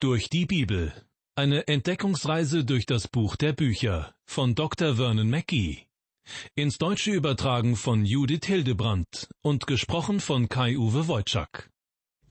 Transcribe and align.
Durch 0.00 0.30
die 0.30 0.46
Bibel. 0.46 0.92
Eine 1.34 1.66
Entdeckungsreise 1.66 2.64
durch 2.64 2.86
das 2.86 3.08
Buch 3.08 3.34
der 3.34 3.52
Bücher 3.52 4.14
von 4.24 4.54
Dr. 4.54 4.94
Vernon 4.94 5.28
Mackey. 5.28 5.88
Ins 6.54 6.78
Deutsche 6.78 7.10
übertragen 7.10 7.74
von 7.74 8.04
Judith 8.04 8.46
Hildebrandt 8.46 9.28
und 9.42 9.66
gesprochen 9.66 10.20
von 10.20 10.48
Kai-Uwe 10.48 11.08
Wojczak. 11.08 11.68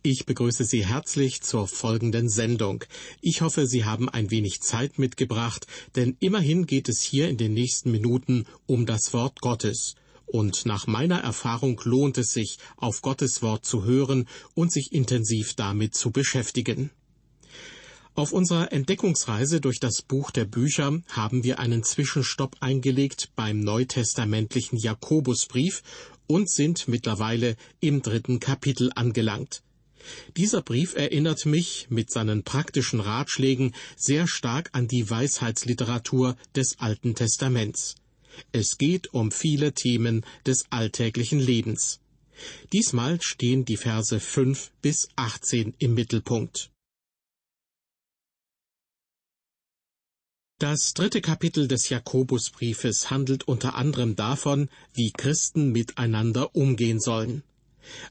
Ich 0.01 0.25
begrüße 0.25 0.63
Sie 0.63 0.85
herzlich 0.85 1.41
zur 1.41 1.67
folgenden 1.67 2.29
Sendung. 2.29 2.85
Ich 3.19 3.41
hoffe, 3.41 3.67
Sie 3.67 3.83
haben 3.83 4.07
ein 4.07 4.31
wenig 4.31 4.61
Zeit 4.61 4.97
mitgebracht, 4.97 5.67
denn 5.97 6.15
immerhin 6.21 6.67
geht 6.67 6.87
es 6.87 7.01
hier 7.01 7.27
in 7.27 7.35
den 7.35 7.53
nächsten 7.53 7.91
Minuten 7.91 8.45
um 8.65 8.85
das 8.85 9.11
Wort 9.11 9.41
Gottes. 9.41 9.95
Und 10.25 10.65
nach 10.65 10.87
meiner 10.87 11.19
Erfahrung 11.19 11.81
lohnt 11.83 12.17
es 12.17 12.31
sich, 12.31 12.59
auf 12.77 13.01
Gottes 13.01 13.41
Wort 13.41 13.65
zu 13.65 13.83
hören 13.83 14.25
und 14.53 14.71
sich 14.71 14.93
intensiv 14.93 15.55
damit 15.55 15.95
zu 15.95 16.11
beschäftigen. 16.11 16.91
Auf 18.17 18.33
unserer 18.33 18.71
Entdeckungsreise 18.73 19.61
durch 19.61 19.79
das 19.79 20.01
Buch 20.01 20.31
der 20.31 20.45
Bücher 20.45 21.03
haben 21.09 21.43
wir 21.43 21.59
einen 21.59 21.83
Zwischenstopp 21.83 22.55
eingelegt 22.61 23.29
beim 23.35 23.59
neutestamentlichen 23.59 24.79
Jakobusbrief 24.79 25.83
und 26.25 26.49
sind 26.49 26.87
mittlerweile 26.87 27.55
im 27.79 28.01
dritten 28.01 28.39
Kapitel 28.39 28.91
angelangt. 28.95 29.61
Dieser 30.35 30.63
Brief 30.63 30.95
erinnert 30.95 31.45
mich 31.45 31.89
mit 31.91 32.09
seinen 32.09 32.41
praktischen 32.41 33.01
Ratschlägen 33.01 33.75
sehr 33.95 34.25
stark 34.27 34.71
an 34.71 34.87
die 34.87 35.07
Weisheitsliteratur 35.07 36.37
des 36.55 36.79
Alten 36.79 37.13
Testaments. 37.13 37.97
Es 38.51 38.79
geht 38.79 39.13
um 39.13 39.29
viele 39.29 39.73
Themen 39.73 40.25
des 40.43 40.65
alltäglichen 40.71 41.39
Lebens. 41.39 41.99
Diesmal 42.73 43.21
stehen 43.21 43.63
die 43.63 43.77
Verse 43.77 44.19
5 44.19 44.71
bis 44.81 45.07
18 45.17 45.75
im 45.77 45.93
Mittelpunkt. 45.93 46.71
Das 50.59 50.95
dritte 50.95 51.21
Kapitel 51.21 51.67
des 51.67 51.89
Jakobusbriefes 51.89 53.11
handelt 53.11 53.47
unter 53.47 53.75
anderem 53.75 54.15
davon, 54.15 54.69
wie 54.91 55.11
Christen 55.11 55.71
miteinander 55.71 56.55
umgehen 56.55 56.99
sollen. 56.99 57.43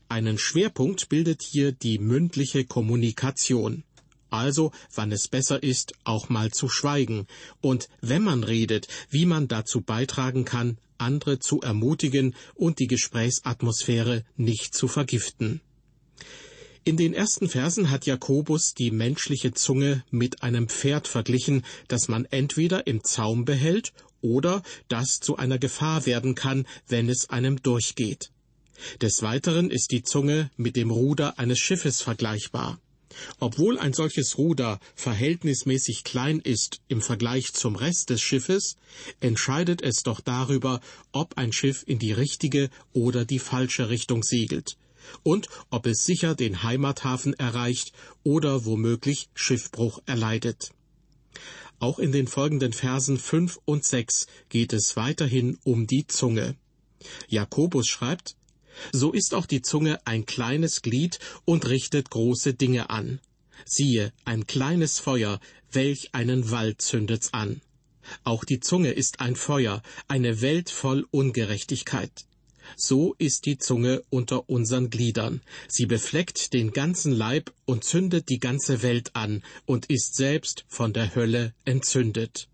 Einen 0.09 0.39
Schwerpunkt 0.39 1.09
bildet 1.09 1.43
hier 1.43 1.73
die 1.73 1.99
mündliche 1.99 2.65
Kommunikation. 2.65 3.83
Also, 4.31 4.71
wann 4.95 5.11
es 5.11 5.27
besser 5.27 5.61
ist, 5.61 5.95
auch 6.05 6.29
mal 6.29 6.53
zu 6.53 6.69
schweigen 6.69 7.27
und 7.63 7.89
wenn 8.01 8.23
man 8.23 8.45
redet, 8.45 8.87
wie 9.11 9.27
man 9.27 9.49
dazu 9.49 9.81
beitragen 9.81 10.45
kann, 10.45 10.79
andere 10.99 11.41
zu 11.41 11.63
ermutigen 11.63 12.37
und 12.55 12.79
die 12.79 12.87
Gesprächsatmosphäre 12.87 14.25
nicht 14.37 14.73
zu 14.73 14.87
vergiften. 14.87 15.63
In 16.89 16.97
den 16.97 17.15
ersten 17.15 17.49
Versen 17.49 17.91
hat 17.91 18.07
Jakobus 18.07 18.73
die 18.73 18.93
menschliche 18.93 19.53
Zunge 19.53 20.05
mit 20.13 20.45
einem 20.45 20.69
Pferd 20.69 21.09
verglichen, 21.09 21.65
das 21.89 22.07
man 22.07 22.27
entweder 22.27 22.87
im 22.87 23.03
Zaum 23.03 23.45
behält 23.45 23.93
oder 24.21 24.63
das 24.87 25.19
zu 25.19 25.35
einer 25.35 25.59
Gefahr 25.59 26.07
werden 26.07 26.37
kann, 26.37 26.65
wenn 26.87 27.09
es 27.09 27.29
einem 27.29 27.61
durchgeht. 27.61 28.31
Des 29.03 29.21
Weiteren 29.23 29.73
ist 29.73 29.91
die 29.91 30.05
Zunge 30.05 30.49
mit 30.57 30.77
dem 30.77 30.93
Ruder 30.93 31.41
eines 31.41 31.59
Schiffes 31.59 32.03
vergleichbar. 32.03 32.79
Obwohl 33.41 33.81
ein 33.81 33.93
solches 33.93 34.39
Ruder 34.39 34.79
verhältnismäßig 34.95 36.05
klein 36.05 36.39
ist 36.39 36.83
im 36.87 37.03
Vergleich 37.03 37.53
zum 37.53 37.75
Rest 37.75 38.11
des 38.11 38.23
Schiffes, 38.23 38.77
entscheidet 39.19 39.83
es 39.83 40.05
doch 40.05 40.21
darüber, 40.21 40.81
ob 41.11 41.37
ein 41.37 41.53
Schiff 41.53 41.83
in 41.85 41.99
die 41.99 42.13
richtige 42.13 42.71
oder 42.93 43.25
die 43.25 43.41
falsche 43.41 43.89
Richtung 43.89 44.23
segelt 44.23 44.77
und 45.23 45.49
ob 45.71 45.87
es 45.87 46.05
sicher 46.05 46.35
den 46.35 46.63
Heimathafen 46.63 47.35
erreicht 47.35 47.93
oder 48.23 48.65
womöglich 48.65 49.29
Schiffbruch 49.35 50.01
erleidet. 50.07 50.71
Auch 51.79 51.99
in 51.99 52.13
den 52.13 52.27
folgenden 52.27 52.73
Versen 52.73 53.19
fünf 53.19 53.59
und 53.65 53.85
sechs 53.85 54.27
geht 54.49 54.73
es 54.73 54.97
weiterhin 54.97 55.59
um 55.65 55.87
die 55.87 56.07
Zunge. 56.07 56.57
Jakobus 57.29 57.87
schreibt, 57.87 58.37
so 58.93 59.13
ist 59.13 59.35
auch 59.35 59.47
die 59.47 59.63
Zunge 59.63 60.01
ein 60.07 60.27
kleines 60.27 60.83
Glied 60.83 61.19
und 61.45 61.69
richtet 61.69 62.11
große 62.11 62.55
Dinge 62.55 62.91
an. 62.91 63.21
Siehe, 63.65 64.13
ein 64.25 64.47
kleines 64.47 64.99
Feuer, 64.99 65.41
welch 65.71 66.15
einen 66.15 66.51
Wald 66.51 66.83
zündet's 66.83 67.33
an. 67.33 67.61
Auch 68.23 68.45
die 68.45 68.61
Zunge 68.61 68.93
ist 68.93 69.21
ein 69.21 69.37
Feuer, 69.37 69.83
eine 70.09 70.41
Welt 70.41 70.71
voll 70.71 71.07
Ungerechtigkeit. 71.11 72.27
So 72.77 73.15
ist 73.19 73.47
die 73.47 73.59
Zunge 73.59 74.03
unter 74.11 74.49
unseren 74.49 74.91
Gliedern. 74.91 75.41
Sie 75.69 75.87
befleckt 75.87 76.53
den 76.53 76.73
ganzen 76.73 77.13
Leib 77.13 77.53
und 77.65 77.85
zündet 77.85 78.29
die 78.29 78.41
ganze 78.41 78.83
Welt 78.83 79.11
an 79.15 79.43
und 79.65 79.87
ist 79.87 80.17
selbst 80.17 80.65
von 80.69 80.93
der 80.93 81.15
Hölle 81.15 81.55
entzündet. 81.65 82.49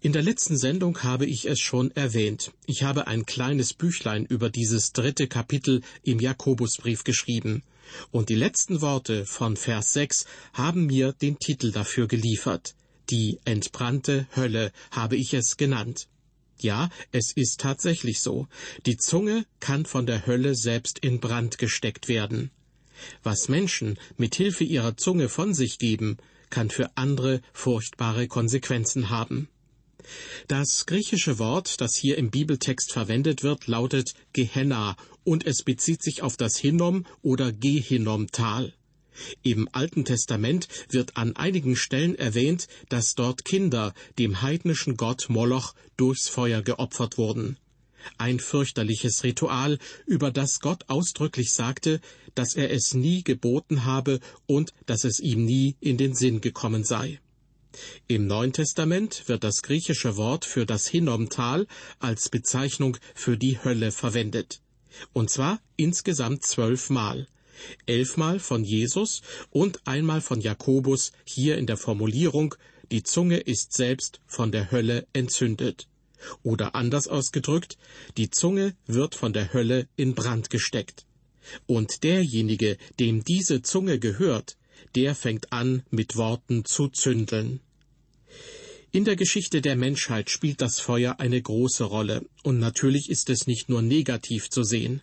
In 0.00 0.12
der 0.12 0.22
letzten 0.22 0.56
Sendung 0.56 1.02
habe 1.02 1.26
ich 1.26 1.46
es 1.46 1.58
schon 1.58 1.90
erwähnt. 1.90 2.52
Ich 2.66 2.84
habe 2.84 3.08
ein 3.08 3.26
kleines 3.26 3.74
Büchlein 3.74 4.24
über 4.24 4.48
dieses 4.48 4.92
dritte 4.92 5.26
Kapitel 5.26 5.82
im 6.04 6.20
Jakobusbrief 6.20 7.02
geschrieben. 7.02 7.64
Und 8.12 8.28
die 8.28 8.36
letzten 8.36 8.80
Worte 8.80 9.26
von 9.26 9.56
Vers 9.56 9.94
6 9.94 10.24
haben 10.52 10.86
mir 10.86 11.12
den 11.14 11.40
Titel 11.40 11.72
dafür 11.72 12.06
geliefert. 12.06 12.76
Die 13.10 13.40
entbrannte 13.44 14.28
Hölle 14.36 14.70
habe 14.92 15.16
ich 15.16 15.34
es 15.34 15.56
genannt. 15.56 16.06
Ja, 16.60 16.90
es 17.12 17.32
ist 17.34 17.60
tatsächlich 17.60 18.20
so. 18.20 18.48
Die 18.86 18.96
Zunge 18.96 19.46
kann 19.60 19.86
von 19.86 20.06
der 20.06 20.26
Hölle 20.26 20.54
selbst 20.54 20.98
in 20.98 21.20
Brand 21.20 21.58
gesteckt 21.58 22.08
werden. 22.08 22.50
Was 23.22 23.48
Menschen 23.48 23.98
mit 24.16 24.34
Hilfe 24.34 24.64
ihrer 24.64 24.96
Zunge 24.96 25.28
von 25.28 25.54
sich 25.54 25.78
geben, 25.78 26.16
kann 26.50 26.70
für 26.70 26.96
andere 26.96 27.42
furchtbare 27.52 28.26
Konsequenzen 28.26 29.10
haben. 29.10 29.48
Das 30.46 30.86
griechische 30.86 31.38
Wort, 31.38 31.80
das 31.80 31.94
hier 31.94 32.16
im 32.16 32.30
Bibeltext 32.30 32.92
verwendet 32.92 33.42
wird, 33.42 33.66
lautet 33.66 34.14
Gehenna 34.32 34.96
und 35.24 35.46
es 35.46 35.62
bezieht 35.62 36.02
sich 36.02 36.22
auf 36.22 36.36
das 36.36 36.56
Hinnom 36.56 37.04
oder 37.22 37.52
Gehinnom-Tal. 37.52 38.72
Im 39.42 39.68
Alten 39.72 40.04
Testament 40.04 40.68
wird 40.90 41.16
an 41.16 41.36
einigen 41.36 41.76
Stellen 41.76 42.14
erwähnt, 42.14 42.68
dass 42.88 43.14
dort 43.14 43.44
Kinder 43.44 43.94
dem 44.18 44.42
heidnischen 44.42 44.96
Gott 44.96 45.26
Moloch 45.28 45.74
durchs 45.96 46.28
Feuer 46.28 46.62
geopfert 46.62 47.18
wurden. 47.18 47.56
Ein 48.16 48.40
fürchterliches 48.40 49.24
Ritual, 49.24 49.78
über 50.06 50.30
das 50.30 50.60
Gott 50.60 50.84
ausdrücklich 50.88 51.52
sagte, 51.52 52.00
dass 52.34 52.54
er 52.54 52.70
es 52.70 52.94
nie 52.94 53.22
geboten 53.22 53.84
habe 53.84 54.20
und 54.46 54.72
dass 54.86 55.04
es 55.04 55.20
ihm 55.20 55.44
nie 55.44 55.76
in 55.80 55.96
den 55.96 56.14
Sinn 56.14 56.40
gekommen 56.40 56.84
sei. 56.84 57.20
Im 58.06 58.26
Neuen 58.26 58.52
Testament 58.52 59.24
wird 59.26 59.44
das 59.44 59.62
griechische 59.62 60.16
Wort 60.16 60.44
für 60.44 60.64
das 60.64 60.86
Hinnomtal 60.86 61.66
als 61.98 62.28
Bezeichnung 62.28 62.96
für 63.14 63.36
die 63.36 63.62
Hölle 63.62 63.92
verwendet. 63.92 64.60
Und 65.12 65.30
zwar 65.30 65.60
insgesamt 65.76 66.44
zwölfmal 66.44 67.28
elfmal 67.86 68.38
von 68.38 68.64
Jesus 68.64 69.22
und 69.50 69.86
einmal 69.86 70.20
von 70.20 70.40
Jakobus 70.40 71.12
hier 71.24 71.58
in 71.58 71.66
der 71.66 71.76
Formulierung 71.76 72.54
die 72.90 73.02
Zunge 73.02 73.36
ist 73.38 73.74
selbst 73.74 74.20
von 74.26 74.50
der 74.50 74.70
Hölle 74.70 75.06
entzündet. 75.12 75.88
Oder 76.42 76.74
anders 76.74 77.06
ausgedrückt, 77.06 77.76
die 78.16 78.30
Zunge 78.30 78.74
wird 78.86 79.14
von 79.14 79.32
der 79.32 79.52
Hölle 79.52 79.88
in 79.96 80.14
Brand 80.14 80.48
gesteckt. 80.48 81.04
Und 81.66 82.02
derjenige, 82.02 82.78
dem 82.98 83.24
diese 83.24 83.62
Zunge 83.62 83.98
gehört, 83.98 84.56
der 84.94 85.14
fängt 85.14 85.52
an, 85.52 85.82
mit 85.90 86.16
Worten 86.16 86.64
zu 86.64 86.88
zündeln. 86.88 87.60
In 88.90 89.04
der 89.04 89.16
Geschichte 89.16 89.60
der 89.60 89.76
Menschheit 89.76 90.30
spielt 90.30 90.62
das 90.62 90.80
Feuer 90.80 91.16
eine 91.20 91.40
große 91.40 91.84
Rolle, 91.84 92.24
und 92.42 92.58
natürlich 92.58 93.10
ist 93.10 93.28
es 93.28 93.46
nicht 93.46 93.68
nur 93.68 93.82
negativ 93.82 94.48
zu 94.48 94.62
sehen. 94.62 95.02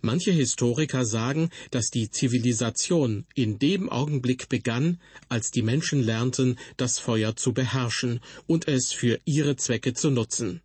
Manche 0.00 0.30
Historiker 0.30 1.04
sagen, 1.04 1.50
dass 1.70 1.90
die 1.90 2.10
Zivilisation 2.10 3.26
in 3.34 3.58
dem 3.58 3.88
Augenblick 3.88 4.48
begann, 4.48 5.00
als 5.28 5.50
die 5.50 5.62
Menschen 5.62 6.02
lernten, 6.02 6.58
das 6.76 6.98
Feuer 6.98 7.36
zu 7.36 7.52
beherrschen 7.52 8.20
und 8.46 8.68
es 8.68 8.92
für 8.92 9.20
ihre 9.24 9.56
Zwecke 9.56 9.94
zu 9.94 10.10
nutzen. 10.10 10.62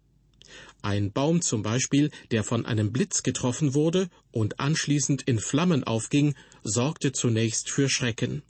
Ein 0.82 1.12
Baum 1.12 1.42
zum 1.42 1.64
Beispiel, 1.64 2.12
der 2.32 2.44
von 2.44 2.66
einem 2.66 2.92
Blitz 2.92 3.24
getroffen 3.24 3.74
wurde 3.74 4.10
und 4.32 4.60
anschließend 4.60 5.22
in 5.24 5.40
Flammen 5.40 5.84
aufging, 5.84 6.36
sorgte 6.64 7.14
zunächst 7.14 7.70
für 7.70 7.90
Schrecken. 7.90 8.44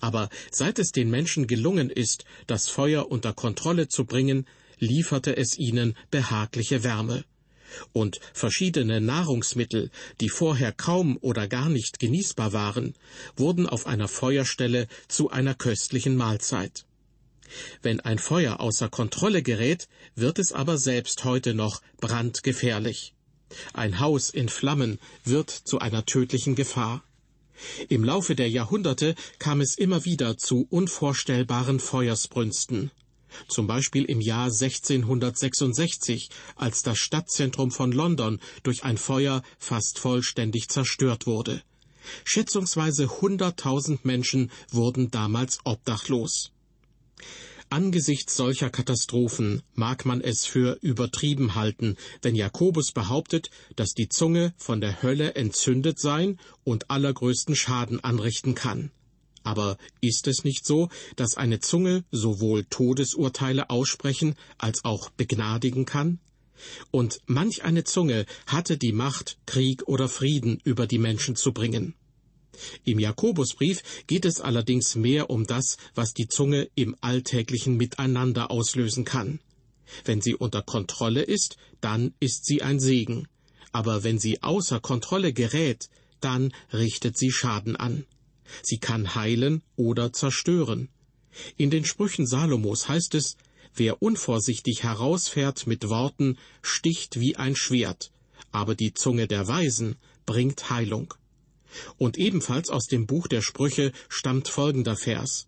Aber 0.00 0.28
seit 0.50 0.78
es 0.78 0.92
den 0.92 1.10
Menschen 1.10 1.46
gelungen 1.46 1.90
ist, 1.90 2.24
das 2.46 2.68
Feuer 2.68 3.10
unter 3.10 3.32
Kontrolle 3.32 3.88
zu 3.88 4.04
bringen, 4.04 4.46
lieferte 4.78 5.36
es 5.36 5.58
ihnen 5.58 5.94
behagliche 6.10 6.84
Wärme 6.84 7.24
und 7.92 8.20
verschiedene 8.32 9.00
Nahrungsmittel, 9.00 9.90
die 10.20 10.28
vorher 10.28 10.72
kaum 10.72 11.18
oder 11.20 11.48
gar 11.48 11.68
nicht 11.68 11.98
genießbar 11.98 12.52
waren, 12.52 12.94
wurden 13.36 13.66
auf 13.66 13.86
einer 13.86 14.08
Feuerstelle 14.08 14.88
zu 15.08 15.30
einer 15.30 15.54
köstlichen 15.54 16.16
Mahlzeit. 16.16 16.84
Wenn 17.82 18.00
ein 18.00 18.18
Feuer 18.18 18.60
außer 18.60 18.88
Kontrolle 18.88 19.42
gerät, 19.42 19.88
wird 20.14 20.38
es 20.38 20.52
aber 20.52 20.78
selbst 20.78 21.24
heute 21.24 21.54
noch 21.54 21.82
brandgefährlich. 22.00 23.14
Ein 23.72 23.98
Haus 23.98 24.30
in 24.30 24.48
Flammen 24.48 24.98
wird 25.24 25.50
zu 25.50 25.80
einer 25.80 26.06
tödlichen 26.06 26.54
Gefahr. 26.54 27.02
Im 27.88 28.04
Laufe 28.04 28.34
der 28.34 28.48
Jahrhunderte 28.48 29.14
kam 29.38 29.60
es 29.60 29.76
immer 29.76 30.04
wieder 30.04 30.38
zu 30.38 30.66
unvorstellbaren 30.70 31.80
Feuersbrünsten. 31.80 32.90
Zum 33.48 33.66
Beispiel 33.66 34.04
im 34.04 34.20
Jahr 34.20 34.46
1666, 34.46 36.30
als 36.56 36.82
das 36.82 36.98
Stadtzentrum 36.98 37.70
von 37.70 37.92
London 37.92 38.40
durch 38.62 38.84
ein 38.84 38.98
Feuer 38.98 39.42
fast 39.58 39.98
vollständig 39.98 40.68
zerstört 40.68 41.26
wurde. 41.26 41.62
Schätzungsweise 42.24 43.04
100.000 43.04 44.00
Menschen 44.02 44.50
wurden 44.70 45.10
damals 45.10 45.58
obdachlos. 45.64 46.50
Angesichts 47.72 48.34
solcher 48.34 48.68
Katastrophen 48.68 49.62
mag 49.74 50.04
man 50.04 50.20
es 50.20 50.44
für 50.44 50.78
übertrieben 50.80 51.54
halten, 51.54 51.96
wenn 52.20 52.34
Jakobus 52.34 52.90
behauptet, 52.90 53.48
dass 53.76 53.94
die 53.94 54.08
Zunge 54.08 54.52
von 54.56 54.80
der 54.80 55.04
Hölle 55.04 55.36
entzündet 55.36 56.00
sein 56.00 56.40
und 56.64 56.90
allergrößten 56.90 57.54
Schaden 57.54 58.02
anrichten 58.02 58.56
kann. 58.56 58.90
Aber 59.42 59.78
ist 60.00 60.26
es 60.26 60.44
nicht 60.44 60.66
so, 60.66 60.88
dass 61.16 61.36
eine 61.36 61.60
Zunge 61.60 62.04
sowohl 62.10 62.64
Todesurteile 62.64 63.70
aussprechen 63.70 64.34
als 64.58 64.84
auch 64.84 65.10
begnadigen 65.10 65.86
kann? 65.86 66.18
Und 66.90 67.20
manch 67.26 67.64
eine 67.64 67.84
Zunge 67.84 68.26
hatte 68.46 68.76
die 68.76 68.92
Macht, 68.92 69.38
Krieg 69.46 69.88
oder 69.88 70.08
Frieden 70.08 70.60
über 70.64 70.86
die 70.86 70.98
Menschen 70.98 71.36
zu 71.36 71.52
bringen. 71.52 71.94
Im 72.84 72.98
Jakobusbrief 72.98 73.82
geht 74.06 74.26
es 74.26 74.40
allerdings 74.40 74.94
mehr 74.94 75.30
um 75.30 75.46
das, 75.46 75.78
was 75.94 76.12
die 76.12 76.28
Zunge 76.28 76.68
im 76.74 76.96
alltäglichen 77.00 77.76
Miteinander 77.76 78.50
auslösen 78.50 79.04
kann. 79.04 79.40
Wenn 80.04 80.20
sie 80.20 80.34
unter 80.34 80.62
Kontrolle 80.62 81.22
ist, 81.22 81.56
dann 81.80 82.14
ist 82.20 82.44
sie 82.44 82.62
ein 82.62 82.78
Segen. 82.78 83.26
Aber 83.72 84.04
wenn 84.04 84.18
sie 84.18 84.42
außer 84.42 84.80
Kontrolle 84.80 85.32
gerät, 85.32 85.88
dann 86.20 86.52
richtet 86.72 87.16
sie 87.16 87.30
Schaden 87.30 87.76
an. 87.76 88.04
Sie 88.62 88.78
kann 88.78 89.14
heilen 89.14 89.62
oder 89.76 90.12
zerstören. 90.12 90.88
In 91.56 91.70
den 91.70 91.84
Sprüchen 91.84 92.26
Salomos 92.26 92.88
heißt 92.88 93.14
es, 93.14 93.36
wer 93.74 94.02
unvorsichtig 94.02 94.82
herausfährt 94.82 95.66
mit 95.66 95.88
Worten, 95.88 96.38
sticht 96.62 97.20
wie 97.20 97.36
ein 97.36 97.56
Schwert, 97.56 98.10
aber 98.52 98.74
die 98.74 98.94
Zunge 98.94 99.26
der 99.28 99.46
Weisen 99.46 99.96
bringt 100.26 100.70
Heilung. 100.70 101.14
Und 101.98 102.18
ebenfalls 102.18 102.68
aus 102.68 102.86
dem 102.86 103.06
Buch 103.06 103.28
der 103.28 103.42
Sprüche 103.42 103.92
stammt 104.08 104.48
folgender 104.48 104.96
Vers. 104.96 105.46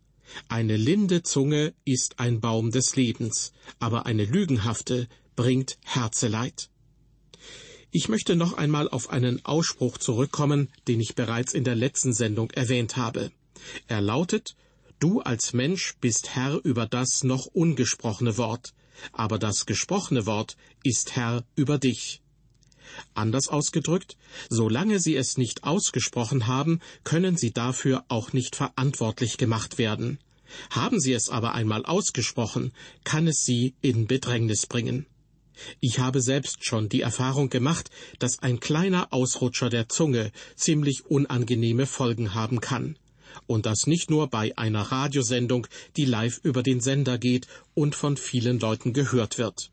Eine 0.49 0.77
linde 0.77 1.23
Zunge 1.23 1.75
ist 1.85 2.19
ein 2.19 2.41
Baum 2.41 2.71
des 2.71 2.97
Lebens, 2.97 3.53
aber 3.81 4.07
eine 4.07 4.25
lügenhafte 4.25 5.09
bringt 5.37 5.79
Herzeleid. 5.85 6.71
Ich 7.95 8.09
möchte 8.09 8.37
noch 8.37 8.55
einmal 8.55 8.89
auf 8.89 9.11
einen 9.11 9.45
Ausspruch 9.45 9.99
zurückkommen, 9.99 10.71
den 10.89 10.99
ich 10.99 11.15
bereits 11.15 11.53
in 11.53 11.63
der 11.63 11.75
letzten 11.75 12.15
Sendung 12.15 12.51
erwähnt 12.53 12.97
habe. 12.97 13.31
Er 13.87 14.01
lautet 14.01 14.57
Du 14.99 15.21
als 15.21 15.53
Mensch 15.53 15.97
bist 16.01 16.35
Herr 16.35 16.59
über 16.65 16.87
das 16.87 17.23
noch 17.23 17.45
ungesprochene 17.45 18.39
Wort, 18.39 18.73
aber 19.13 19.39
das 19.39 19.67
gesprochene 19.67 20.25
Wort 20.25 20.57
ist 20.83 21.17
Herr 21.17 21.45
über 21.55 21.77
dich. 21.77 22.23
Anders 23.13 23.49
ausgedrückt, 23.49 24.17
solange 24.49 24.99
Sie 24.99 25.15
es 25.15 25.37
nicht 25.37 25.65
ausgesprochen 25.65 26.47
haben, 26.47 26.81
können 27.05 27.37
Sie 27.37 27.53
dafür 27.53 28.07
auch 28.09 28.33
nicht 28.33 28.57
verantwortlich 28.57 29.37
gemacht 29.37 29.77
werden. 29.77 30.19
Haben 30.71 30.99
Sie 30.99 31.13
es 31.13 31.29
aber 31.29 31.53
einmal 31.53 31.85
ausgesprochen, 31.85 32.73
kann 33.05 33.27
es 33.27 33.45
Sie 33.45 33.75
in 33.83 34.07
Bedrängnis 34.07 34.67
bringen. 34.67 35.05
Ich 35.81 35.99
habe 35.99 36.21
selbst 36.21 36.65
schon 36.65 36.89
die 36.89 37.01
Erfahrung 37.01 37.51
gemacht, 37.51 37.91
dass 38.19 38.39
ein 38.41 38.61
kleiner 38.61 39.13
Ausrutscher 39.13 39.69
der 39.69 39.89
Zunge 39.89 40.33
ziemlich 40.57 41.07
unangenehme 41.07 41.87
Folgen 41.87 42.35
haben 42.35 42.61
kann. 42.61 42.97
Und 43.47 43.67
das 43.67 43.87
nicht 43.87 44.11
nur 44.11 44.29
bei 44.29 44.57
einer 44.59 44.83
Radiosendung, 44.83 45.67
die 45.97 46.05
live 46.05 46.39
über 46.43 46.63
den 46.63 46.81
Sender 46.81 47.19
geht 47.19 47.47
und 47.75 47.95
von 47.95 48.17
vielen 48.17 48.59
Leuten 48.59 48.93
gehört 48.93 49.39
wird. 49.39 49.71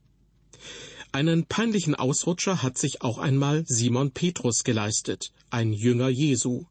Einen 1.11 1.45
peinlichen 1.45 1.95
Ausrutscher 1.95 2.61
hat 2.61 2.77
sich 2.77 3.01
auch 3.01 3.17
einmal 3.17 3.63
Simon 3.67 4.11
Petrus 4.11 4.63
geleistet, 4.63 5.31
ein 5.49 5.73
Jünger 5.73 6.09
Jesu. 6.09 6.65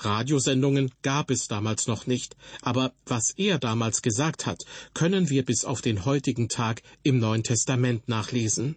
Radiosendungen 0.00 0.90
gab 1.02 1.30
es 1.30 1.48
damals 1.48 1.86
noch 1.86 2.06
nicht, 2.06 2.36
aber 2.62 2.92
was 3.06 3.32
er 3.36 3.58
damals 3.58 4.02
gesagt 4.02 4.46
hat, 4.46 4.64
können 4.94 5.30
wir 5.30 5.44
bis 5.44 5.64
auf 5.64 5.80
den 5.80 6.04
heutigen 6.04 6.48
Tag 6.48 6.82
im 7.02 7.18
Neuen 7.18 7.42
Testament 7.42 8.08
nachlesen. 8.08 8.76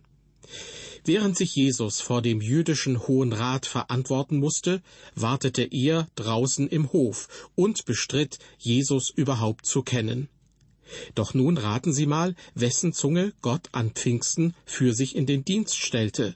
Während 1.04 1.36
sich 1.36 1.56
Jesus 1.56 2.00
vor 2.00 2.22
dem 2.22 2.42
jüdischen 2.42 3.08
Hohen 3.08 3.34
Rat 3.34 3.66
verantworten 3.66 4.38
musste, 4.38 4.84
wartete 5.16 5.64
er 5.64 6.08
draußen 6.16 6.68
im 6.68 6.92
Hof 6.92 7.50
und 7.56 7.86
bestritt, 7.86 8.38
Jesus 8.60 9.10
überhaupt 9.10 9.66
zu 9.66 9.82
kennen. 9.82 10.30
Doch 11.16 11.34
nun 11.34 11.58
raten 11.58 11.94
Sie 11.94 12.06
mal, 12.06 12.36
wessen 12.54 12.94
Zunge 12.94 13.34
Gott 13.42 13.70
an 13.72 13.92
Pfingsten 13.92 14.54
für 14.66 14.94
sich 14.94 15.16
in 15.16 15.26
den 15.26 15.44
Dienst 15.44 15.78
stellte. 15.78 16.36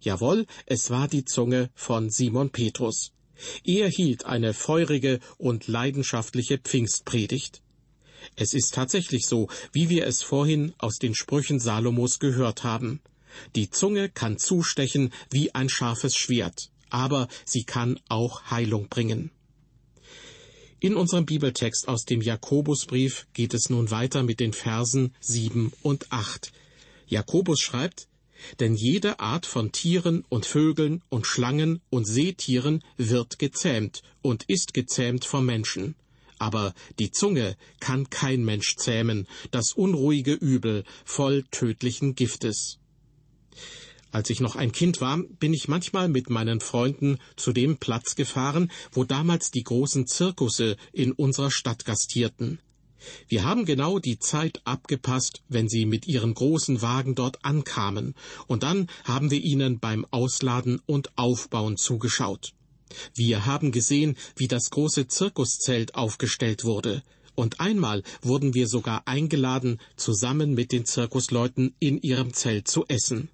Jawohl, 0.00 0.46
es 0.66 0.90
war 0.90 1.08
die 1.08 1.24
Zunge 1.24 1.70
von 1.74 2.10
Simon 2.10 2.50
Petrus. 2.50 3.13
Er 3.64 3.88
hielt 3.88 4.26
eine 4.26 4.54
feurige 4.54 5.20
und 5.38 5.66
leidenschaftliche 5.66 6.58
Pfingstpredigt. 6.58 7.62
Es 8.36 8.54
ist 8.54 8.74
tatsächlich 8.74 9.26
so, 9.26 9.48
wie 9.72 9.88
wir 9.88 10.06
es 10.06 10.22
vorhin 10.22 10.74
aus 10.78 10.98
den 10.98 11.14
Sprüchen 11.14 11.60
Salomos 11.60 12.18
gehört 12.18 12.64
haben. 12.64 13.00
Die 13.54 13.70
Zunge 13.70 14.08
kann 14.08 14.38
zustechen 14.38 15.12
wie 15.30 15.54
ein 15.54 15.68
scharfes 15.68 16.16
Schwert, 16.16 16.70
aber 16.90 17.28
sie 17.44 17.64
kann 17.64 18.00
auch 18.08 18.50
Heilung 18.50 18.88
bringen. 18.88 19.30
In 20.80 20.96
unserem 20.96 21.24
Bibeltext 21.24 21.88
aus 21.88 22.04
dem 22.04 22.20
Jakobusbrief 22.20 23.26
geht 23.32 23.54
es 23.54 23.70
nun 23.70 23.90
weiter 23.90 24.22
mit 24.22 24.38
den 24.38 24.52
Versen 24.52 25.14
sieben 25.20 25.72
und 25.82 26.12
acht. 26.12 26.52
Jakobus 27.06 27.60
schreibt, 27.60 28.06
denn 28.60 28.74
jede 28.74 29.20
Art 29.20 29.46
von 29.46 29.72
Tieren 29.72 30.24
und 30.28 30.46
Vögeln 30.46 31.02
und 31.08 31.26
Schlangen 31.26 31.80
und 31.90 32.06
Seetieren 32.06 32.82
wird 32.96 33.38
gezähmt 33.38 34.02
und 34.22 34.44
ist 34.44 34.74
gezähmt 34.74 35.24
vom 35.24 35.46
Menschen. 35.46 35.94
Aber 36.38 36.74
die 36.98 37.10
Zunge 37.10 37.56
kann 37.80 38.10
kein 38.10 38.44
Mensch 38.44 38.76
zähmen, 38.76 39.26
das 39.50 39.72
unruhige 39.72 40.32
Übel 40.32 40.84
voll 41.04 41.44
tödlichen 41.50 42.14
Giftes. 42.14 42.78
Als 44.14 44.30
ich 44.30 44.38
noch 44.40 44.54
ein 44.54 44.70
Kind 44.70 45.00
war, 45.00 45.18
bin 45.18 45.52
ich 45.52 45.66
manchmal 45.66 46.08
mit 46.08 46.30
meinen 46.30 46.60
Freunden 46.60 47.18
zu 47.34 47.52
dem 47.52 47.78
Platz 47.78 48.14
gefahren, 48.14 48.70
wo 48.92 49.02
damals 49.02 49.50
die 49.50 49.64
großen 49.64 50.06
Zirkusse 50.06 50.76
in 50.92 51.10
unserer 51.10 51.50
Stadt 51.50 51.84
gastierten. 51.84 52.60
Wir 53.28 53.44
haben 53.44 53.64
genau 53.64 53.98
die 53.98 54.18
Zeit 54.18 54.60
abgepasst, 54.64 55.42
wenn 55.48 55.68
sie 55.68 55.86
mit 55.86 56.06
ihren 56.06 56.34
großen 56.34 56.82
Wagen 56.82 57.14
dort 57.14 57.44
ankamen, 57.44 58.14
und 58.46 58.62
dann 58.62 58.88
haben 59.04 59.30
wir 59.30 59.40
ihnen 59.40 59.78
beim 59.78 60.06
Ausladen 60.10 60.80
und 60.86 61.16
Aufbauen 61.16 61.76
zugeschaut. 61.76 62.52
Wir 63.14 63.46
haben 63.46 63.72
gesehen, 63.72 64.16
wie 64.36 64.48
das 64.48 64.70
große 64.70 65.08
Zirkuszelt 65.08 65.94
aufgestellt 65.94 66.64
wurde, 66.64 67.02
und 67.34 67.60
einmal 67.60 68.02
wurden 68.22 68.54
wir 68.54 68.68
sogar 68.68 69.08
eingeladen, 69.08 69.80
zusammen 69.96 70.54
mit 70.54 70.72
den 70.72 70.84
Zirkusleuten 70.84 71.74
in 71.80 72.00
ihrem 72.00 72.32
Zelt 72.32 72.68
zu 72.68 72.84
essen. 72.86 73.28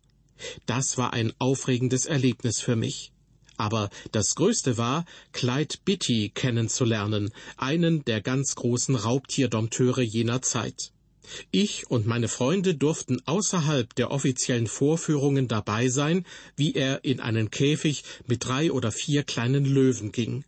Das 0.66 0.96
war 0.96 1.12
ein 1.12 1.32
aufregendes 1.38 2.06
Erlebnis 2.06 2.60
für 2.60 2.76
mich. 2.76 3.12
Aber 3.60 3.90
das 4.10 4.36
Größte 4.36 4.78
war, 4.78 5.04
Clyde 5.32 5.76
Bitty 5.84 6.30
kennenzulernen, 6.34 7.30
einen 7.58 8.02
der 8.06 8.22
ganz 8.22 8.54
großen 8.54 8.96
Raubtierdompteure 8.96 10.00
jener 10.00 10.40
Zeit. 10.40 10.92
Ich 11.50 11.90
und 11.90 12.06
meine 12.06 12.28
Freunde 12.28 12.74
durften 12.74 13.20
außerhalb 13.26 13.94
der 13.96 14.12
offiziellen 14.12 14.66
Vorführungen 14.66 15.46
dabei 15.46 15.90
sein, 15.90 16.24
wie 16.56 16.72
er 16.72 17.04
in 17.04 17.20
einen 17.20 17.50
Käfig 17.50 18.02
mit 18.26 18.46
drei 18.46 18.72
oder 18.72 18.90
vier 18.90 19.24
kleinen 19.24 19.66
Löwen 19.66 20.10
ging. 20.10 20.42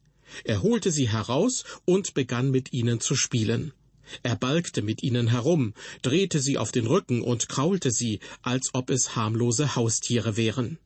Er 0.44 0.62
holte 0.62 0.90
sie 0.90 1.10
heraus 1.10 1.64
und 1.84 2.14
begann 2.14 2.50
mit 2.50 2.72
ihnen 2.72 2.98
zu 2.98 3.14
spielen. 3.14 3.74
Er 4.22 4.36
balgte 4.36 4.80
mit 4.80 5.02
ihnen 5.02 5.28
herum, 5.28 5.74
drehte 6.00 6.40
sie 6.40 6.56
auf 6.56 6.72
den 6.72 6.86
Rücken 6.86 7.20
und 7.20 7.50
kraulte 7.50 7.90
sie, 7.90 8.20
als 8.40 8.70
ob 8.72 8.88
es 8.88 9.16
harmlose 9.16 9.76
Haustiere 9.76 10.38
wären. 10.38 10.78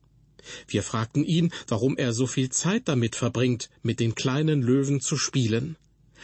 Wir 0.67 0.83
fragten 0.83 1.23
ihn, 1.23 1.51
warum 1.67 1.97
er 1.97 2.13
so 2.13 2.27
viel 2.27 2.49
Zeit 2.49 2.87
damit 2.87 3.15
verbringt, 3.15 3.69
mit 3.81 3.99
den 3.99 4.15
kleinen 4.15 4.61
Löwen 4.61 5.01
zu 5.01 5.17
spielen. 5.17 5.77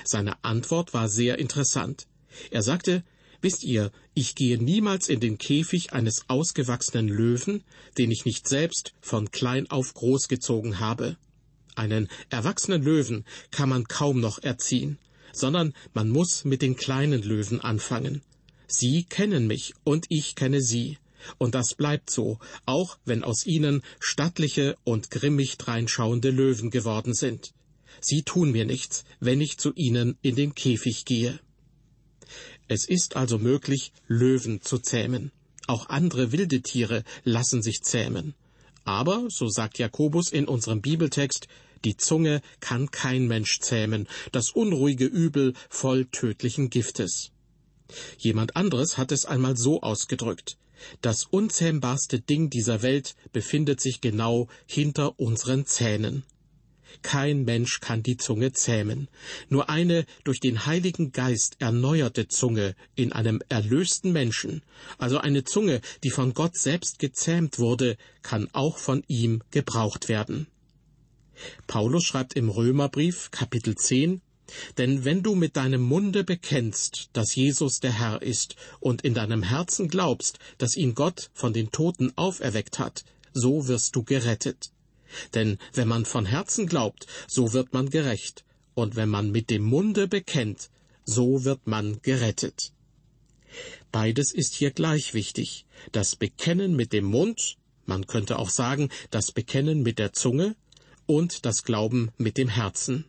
Seine 0.03 0.43
Antwort 0.43 0.93
war 0.93 1.09
sehr 1.09 1.37
interessant. 1.39 2.07
Er 2.51 2.61
sagte, 2.61 3.03
Wisst 3.41 3.65
ihr, 3.65 3.91
ich 4.13 4.35
gehe 4.35 4.57
niemals 4.57 5.09
in 5.09 5.19
den 5.19 5.37
Käfig 5.37 5.91
eines 5.91 6.29
ausgewachsenen 6.29 7.09
Löwen, 7.09 7.65
den 7.97 8.09
ich 8.09 8.23
nicht 8.23 8.47
selbst 8.47 8.93
von 9.01 9.31
klein 9.31 9.69
auf 9.69 9.93
großgezogen 9.93 10.79
habe. 10.79 11.17
Einen 11.75 12.07
erwachsenen 12.29 12.83
Löwen 12.83 13.25
kann 13.51 13.67
man 13.67 13.83
kaum 13.83 14.21
noch 14.21 14.41
erziehen 14.41 14.97
sondern 15.33 15.73
man 15.93 16.09
muss 16.09 16.45
mit 16.45 16.61
den 16.61 16.77
kleinen 16.77 17.21
Löwen 17.21 17.59
anfangen. 17.59 18.21
Sie 18.67 19.03
kennen 19.03 19.47
mich 19.47 19.73
und 19.83 20.05
ich 20.09 20.35
kenne 20.35 20.61
sie. 20.61 20.97
Und 21.37 21.55
das 21.55 21.75
bleibt 21.75 22.09
so, 22.09 22.39
auch 22.65 22.97
wenn 23.05 23.23
aus 23.23 23.45
ihnen 23.45 23.81
stattliche 23.99 24.77
und 24.83 25.11
grimmig 25.11 25.57
dreinschauende 25.57 26.29
Löwen 26.29 26.69
geworden 26.69 27.13
sind. 27.13 27.53
Sie 28.01 28.23
tun 28.23 28.51
mir 28.51 28.65
nichts, 28.65 29.03
wenn 29.19 29.41
ich 29.41 29.57
zu 29.57 29.73
ihnen 29.73 30.17
in 30.21 30.35
den 30.35 30.55
Käfig 30.55 31.05
gehe. 31.05 31.39
Es 32.67 32.85
ist 32.85 33.15
also 33.15 33.37
möglich, 33.37 33.91
Löwen 34.07 34.61
zu 34.61 34.79
zähmen. 34.79 35.31
Auch 35.67 35.89
andere 35.89 36.31
wilde 36.31 36.61
Tiere 36.61 37.03
lassen 37.23 37.61
sich 37.61 37.81
zähmen. 37.83 38.33
Aber, 38.85 39.27
so 39.29 39.47
sagt 39.47 39.79
Jakobus 39.79 40.29
in 40.29 40.45
unserem 40.45 40.81
Bibeltext, 40.81 41.47
die 41.85 41.97
Zunge 41.97 42.41
kann 42.59 42.91
kein 42.91 43.27
Mensch 43.27 43.59
zähmen, 43.59 44.07
das 44.31 44.51
unruhige 44.51 45.05
Übel 45.05 45.53
voll 45.69 46.05
tödlichen 46.05 46.69
Giftes. 46.69 47.31
Jemand 48.17 48.55
anderes 48.55 48.97
hat 48.97 49.11
es 49.11 49.25
einmal 49.25 49.57
so 49.57 49.81
ausgedrückt. 49.81 50.57
Das 51.01 51.25
unzähmbarste 51.25 52.19
Ding 52.19 52.49
dieser 52.49 52.81
Welt 52.81 53.15
befindet 53.31 53.81
sich 53.81 54.01
genau 54.01 54.47
hinter 54.65 55.19
unseren 55.19 55.65
Zähnen. 55.65 56.23
Kein 57.01 57.43
Mensch 57.43 57.79
kann 57.79 58.03
die 58.03 58.17
Zunge 58.17 58.53
zähmen. 58.53 59.09
Nur 59.49 59.69
eine 59.69 60.05
durch 60.23 60.39
den 60.39 60.65
Heiligen 60.65 61.11
Geist 61.11 61.55
erneuerte 61.59 62.27
Zunge 62.27 62.75
in 62.95 63.11
einem 63.11 63.41
erlösten 63.49 64.11
Menschen, 64.11 64.61
also 64.97 65.17
eine 65.17 65.43
Zunge, 65.43 65.81
die 66.03 66.11
von 66.11 66.33
Gott 66.33 66.55
selbst 66.55 66.99
gezähmt 66.99 67.57
wurde, 67.57 67.97
kann 68.21 68.47
auch 68.53 68.77
von 68.77 69.03
ihm 69.07 69.41
gebraucht 69.51 70.07
werden. 70.07 70.47
Paulus 71.65 72.03
schreibt 72.03 72.35
im 72.35 72.49
Römerbrief 72.49 73.31
Kapitel 73.31 73.75
10, 73.75 74.21
denn 74.77 75.05
wenn 75.05 75.23
du 75.23 75.35
mit 75.35 75.55
deinem 75.55 75.81
Munde 75.81 76.23
bekennst, 76.23 77.09
dass 77.13 77.35
Jesus 77.35 77.79
der 77.79 77.97
Herr 77.99 78.21
ist, 78.21 78.55
und 78.79 79.03
in 79.03 79.13
deinem 79.13 79.43
Herzen 79.43 79.87
glaubst, 79.87 80.39
dass 80.57 80.75
ihn 80.75 80.95
Gott 80.95 81.29
von 81.33 81.53
den 81.53 81.71
Toten 81.71 82.13
auferweckt 82.15 82.79
hat, 82.79 83.03
so 83.33 83.67
wirst 83.67 83.95
du 83.95 84.03
gerettet. 84.03 84.71
Denn 85.33 85.57
wenn 85.73 85.87
man 85.87 86.05
von 86.05 86.25
Herzen 86.25 86.67
glaubt, 86.67 87.07
so 87.27 87.53
wird 87.53 87.73
man 87.73 87.89
gerecht, 87.89 88.43
und 88.73 88.95
wenn 88.95 89.09
man 89.09 89.31
mit 89.31 89.49
dem 89.49 89.63
Munde 89.63 90.07
bekennt, 90.07 90.69
so 91.05 91.43
wird 91.43 91.67
man 91.67 92.01
gerettet. 92.01 92.71
Beides 93.91 94.31
ist 94.31 94.55
hier 94.55 94.71
gleich 94.71 95.13
wichtig. 95.13 95.65
Das 95.91 96.15
Bekennen 96.15 96.75
mit 96.75 96.93
dem 96.93 97.05
Mund, 97.05 97.57
man 97.85 98.07
könnte 98.07 98.39
auch 98.39 98.49
sagen, 98.49 98.89
das 99.11 99.31
Bekennen 99.31 99.83
mit 99.83 99.99
der 99.99 100.13
Zunge 100.13 100.55
und 101.05 101.45
das 101.45 101.63
Glauben 101.63 102.11
mit 102.17 102.37
dem 102.37 102.49
Herzen. 102.49 103.05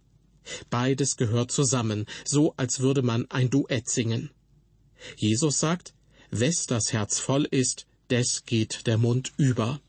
Beides 0.70 1.16
gehört 1.16 1.50
zusammen, 1.50 2.06
so 2.24 2.54
als 2.56 2.80
würde 2.80 3.02
man 3.02 3.30
ein 3.30 3.50
Duett 3.50 3.88
singen. 3.88 4.30
Jesus 5.16 5.58
sagt, 5.58 5.94
wes 6.30 6.66
das 6.66 6.92
Herz 6.92 7.18
voll 7.18 7.44
ist, 7.44 7.86
des 8.10 8.44
geht 8.44 8.86
der 8.86 8.98
Mund 8.98 9.32
über. 9.36 9.80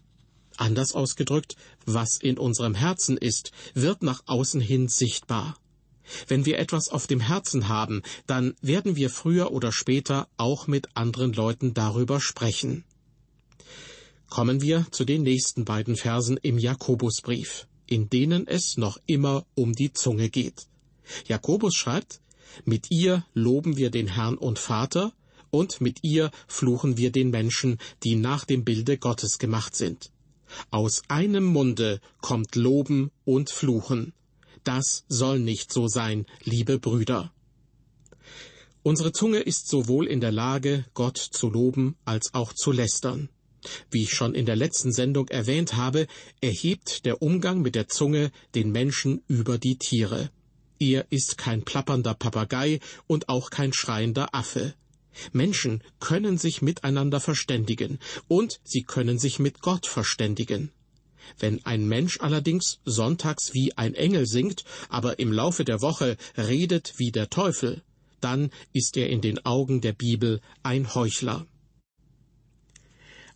Anders 0.57 0.93
ausgedrückt, 0.93 1.55
was 1.85 2.17
in 2.17 2.38
unserem 2.38 2.75
Herzen 2.75 3.17
ist, 3.17 3.51
wird 3.74 4.03
nach 4.03 4.24
außen 4.25 4.62
hin 4.62 4.88
sichtbar. 4.88 5.57
Wenn 6.27 6.45
wir 6.45 6.59
etwas 6.59 6.89
auf 6.89 7.07
dem 7.07 7.19
Herzen 7.19 7.67
haben, 7.67 8.03
dann 8.27 8.55
werden 8.62 8.95
wir 8.95 9.09
früher 9.09 9.51
oder 9.51 9.71
später 9.71 10.27
auch 10.38 10.67
mit 10.67 10.95
anderen 10.95 11.33
Leuten 11.33 11.74
darüber 11.74 12.21
sprechen. 12.21 12.83
Kommen 14.29 14.62
wir 14.62 14.85
zu 14.91 15.03
den 15.05 15.24
nächsten 15.24 15.65
beiden 15.65 15.95
Versen 15.95 16.38
im 16.38 16.57
Jakobusbrief, 16.57 17.67
in 17.88 18.10
denen 18.10 18.48
es 18.48 18.77
noch 18.77 19.00
immer 19.06 19.46
um 19.56 19.74
die 19.74 19.94
Zunge 19.94 20.30
geht. 20.30 20.68
Jakobus 21.27 21.75
schreibt, 21.75 22.22
mit 22.63 22.89
ihr 22.89 23.25
loben 23.34 23.77
wir 23.77 23.89
den 23.89 24.08
Herrn 24.08 24.38
und 24.38 24.60
Vater, 24.60 25.13
und 25.51 25.80
mit 25.80 26.04
ihr 26.04 26.32
fluchen 26.48 26.98
wir 26.98 27.12
den 27.12 27.30
Menschen, 27.30 27.77
die 28.04 28.15
nach 28.15 28.44
dem 28.46 28.65
Bilde 28.65 28.98
Gottes 28.98 29.38
gemacht 29.39 29.75
sind. 29.75 30.12
Aus 30.70 31.04
einem 31.08 31.46
Munde 31.46 32.01
kommt 32.22 32.56
Loben 32.56 33.12
und 33.24 33.50
Fluchen. 33.50 34.13
Das 34.63 35.06
soll 35.08 35.39
nicht 35.39 35.72
so 35.72 35.88
sein, 35.88 36.25
liebe 36.44 36.80
Brüder. 36.80 37.32
Unsere 38.84 39.12
Zunge 39.12 39.39
ist 39.39 39.68
sowohl 39.68 40.08
in 40.08 40.22
der 40.22 40.32
Lage, 40.32 40.86
Gott 40.94 41.18
zu 41.18 41.50
loben 41.50 41.96
als 42.06 42.34
auch 42.34 42.54
zu 42.54 42.72
lästern. 42.72 43.30
Wie 43.91 44.03
ich 44.03 44.12
schon 44.12 44.36
in 44.36 44.45
der 44.45 44.55
letzten 44.55 44.91
Sendung 44.91 45.27
erwähnt 45.29 45.75
habe, 45.75 46.07
erhebt 46.41 47.05
der 47.05 47.22
Umgang 47.22 47.62
mit 47.62 47.75
der 47.75 47.88
Zunge 47.88 48.31
den 48.53 48.72
Menschen 48.72 49.24
über 49.27 49.57
die 49.57 49.77
Tiere. 49.77 50.29
Er 50.79 51.05
ist 51.10 51.38
kein 51.38 51.63
plappernder 51.63 52.13
Papagei 52.13 52.79
und 53.07 53.29
auch 53.29 53.50
kein 53.50 53.74
schreiender 53.74 54.34
Affe. 54.34 54.74
Menschen 55.31 55.81
können 56.00 56.38
sich 56.38 56.62
miteinander 56.62 57.19
verständigen 57.19 58.00
und 58.27 58.60
sie 58.63 58.84
können 58.84 59.17
sich 59.17 59.39
mit 59.39 59.62
Gott 59.62 59.88
verständigen. 59.88 60.72
Wenn 61.39 61.65
ein 61.65 61.88
Mensch 61.88 62.19
allerdings 62.19 62.79
sonntags 62.86 63.53
wie 63.53 63.75
ein 63.77 63.95
Engel 63.95 64.27
singt, 64.27 64.63
aber 64.89 65.17
im 65.19 65.31
Laufe 65.31 65.65
der 65.65 65.81
Woche 65.81 66.17
redet 66.38 66.93
wie 66.98 67.12
der 67.12 67.29
Teufel, 67.29 67.81
dann 68.22 68.51
ist 68.74 68.98
er 68.98 69.10
in 69.10 69.22
den 69.22 69.45
Augen 69.45 69.81
der 69.81 69.93
Bibel 69.93 70.41
ein 70.63 70.93
Heuchler. 70.93 71.48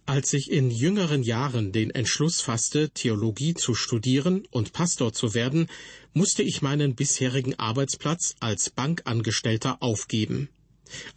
Als 0.10 0.34
ich 0.34 0.50
in 0.50 0.72
jüngeren 0.72 1.22
Jahren 1.22 1.72
den 1.72 1.92
Entschluss 1.92 2.42
fasste, 2.42 2.90
Theologie 2.90 3.54
zu 3.54 3.76
studieren 3.76 4.48
und 4.50 4.74
Pastor 4.74 5.14
zu 5.14 5.36
werden, 5.36 5.68
musste 6.14 6.42
ich 6.42 6.64
meinen 6.64 6.96
bisherigen 6.96 7.54
Arbeitsplatz 7.60 8.34
als 8.40 8.72
Bankangestellter 8.72 9.84
aufgeben. 9.84 10.50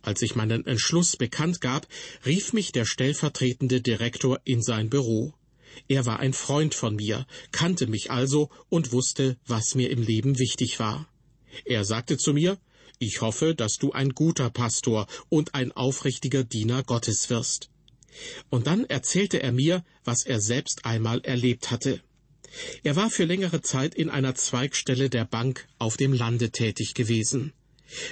Als 0.02 0.20
ich 0.20 0.34
meinen 0.34 0.66
Entschluss 0.66 1.16
bekannt 1.16 1.62
gab, 1.62 1.86
rief 2.26 2.52
mich 2.52 2.70
der 2.72 2.84
stellvertretende 2.84 3.80
Direktor 3.80 4.42
in 4.44 4.60
sein 4.60 4.90
Büro. 4.90 5.32
Er 5.88 6.04
war 6.04 6.20
ein 6.20 6.34
Freund 6.34 6.74
von 6.74 6.96
mir, 6.96 7.26
kannte 7.50 7.86
mich 7.86 8.10
also 8.10 8.50
und 8.68 8.92
wusste, 8.92 9.38
was 9.46 9.74
mir 9.74 9.88
im 9.88 10.02
Leben 10.02 10.38
wichtig 10.38 10.78
war. 10.80 11.08
Er 11.64 11.86
sagte 11.86 12.18
zu 12.18 12.34
mir, 12.34 12.58
ich 12.98 13.22
hoffe, 13.22 13.54
dass 13.54 13.78
du 13.78 13.92
ein 13.92 14.10
guter 14.10 14.50
Pastor 14.50 15.06
und 15.30 15.54
ein 15.54 15.72
aufrichtiger 15.72 16.44
Diener 16.44 16.82
Gottes 16.82 17.30
wirst. 17.30 17.71
Und 18.50 18.66
dann 18.66 18.84
erzählte 18.84 19.42
er 19.42 19.52
mir, 19.52 19.84
was 20.04 20.24
er 20.24 20.40
selbst 20.40 20.84
einmal 20.84 21.20
erlebt 21.20 21.70
hatte. 21.70 22.00
Er 22.82 22.96
war 22.96 23.10
für 23.10 23.24
längere 23.24 23.62
Zeit 23.62 23.94
in 23.94 24.10
einer 24.10 24.34
Zweigstelle 24.34 25.08
der 25.08 25.24
Bank 25.24 25.66
auf 25.78 25.96
dem 25.96 26.12
Lande 26.12 26.50
tätig 26.50 26.94
gewesen. 26.94 27.52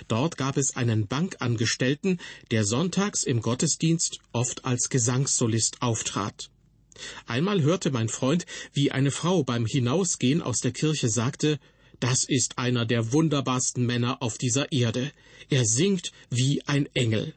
Dort 0.09 0.37
gab 0.37 0.57
es 0.57 0.77
einen 0.77 1.07
Bankangestellten, 1.07 2.21
der 2.51 2.65
sonntags 2.65 3.25
im 3.25 3.41
Gottesdienst 3.41 4.19
oft 4.33 4.65
als 4.65 4.89
Gesangssolist 4.89 5.81
auftrat. 5.81 6.51
Einmal 7.27 7.63
hörte 7.63 7.91
mein 7.91 8.09
Freund, 8.09 8.45
wie 8.73 8.91
eine 8.93 9.11
Frau 9.11 9.43
beim 9.43 9.65
Hinausgehen 9.65 10.43
aus 10.43 10.61
der 10.61 10.73
Kirche 10.73 11.09
sagte, 11.09 11.59
das 11.99 12.25
ist 12.25 12.59
einer 12.59 12.87
der 12.87 13.13
wunderbarsten 13.13 13.85
Männer 13.85 14.23
auf 14.23 14.39
dieser 14.39 14.73
Erde. 14.73 15.13
Er 15.51 15.65
singt 15.67 16.13
wie 16.31 16.63
ein 16.67 16.89
Engel. 16.95 17.35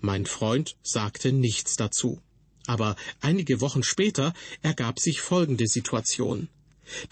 Mein 0.00 0.26
Freund 0.26 0.76
sagte 0.82 1.32
nichts 1.32 1.76
dazu. 1.76 2.20
Aber 2.66 2.96
einige 3.20 3.60
Wochen 3.60 3.82
später 3.82 4.34
ergab 4.62 4.98
sich 4.98 5.20
folgende 5.20 5.66
Situation. 5.66 6.48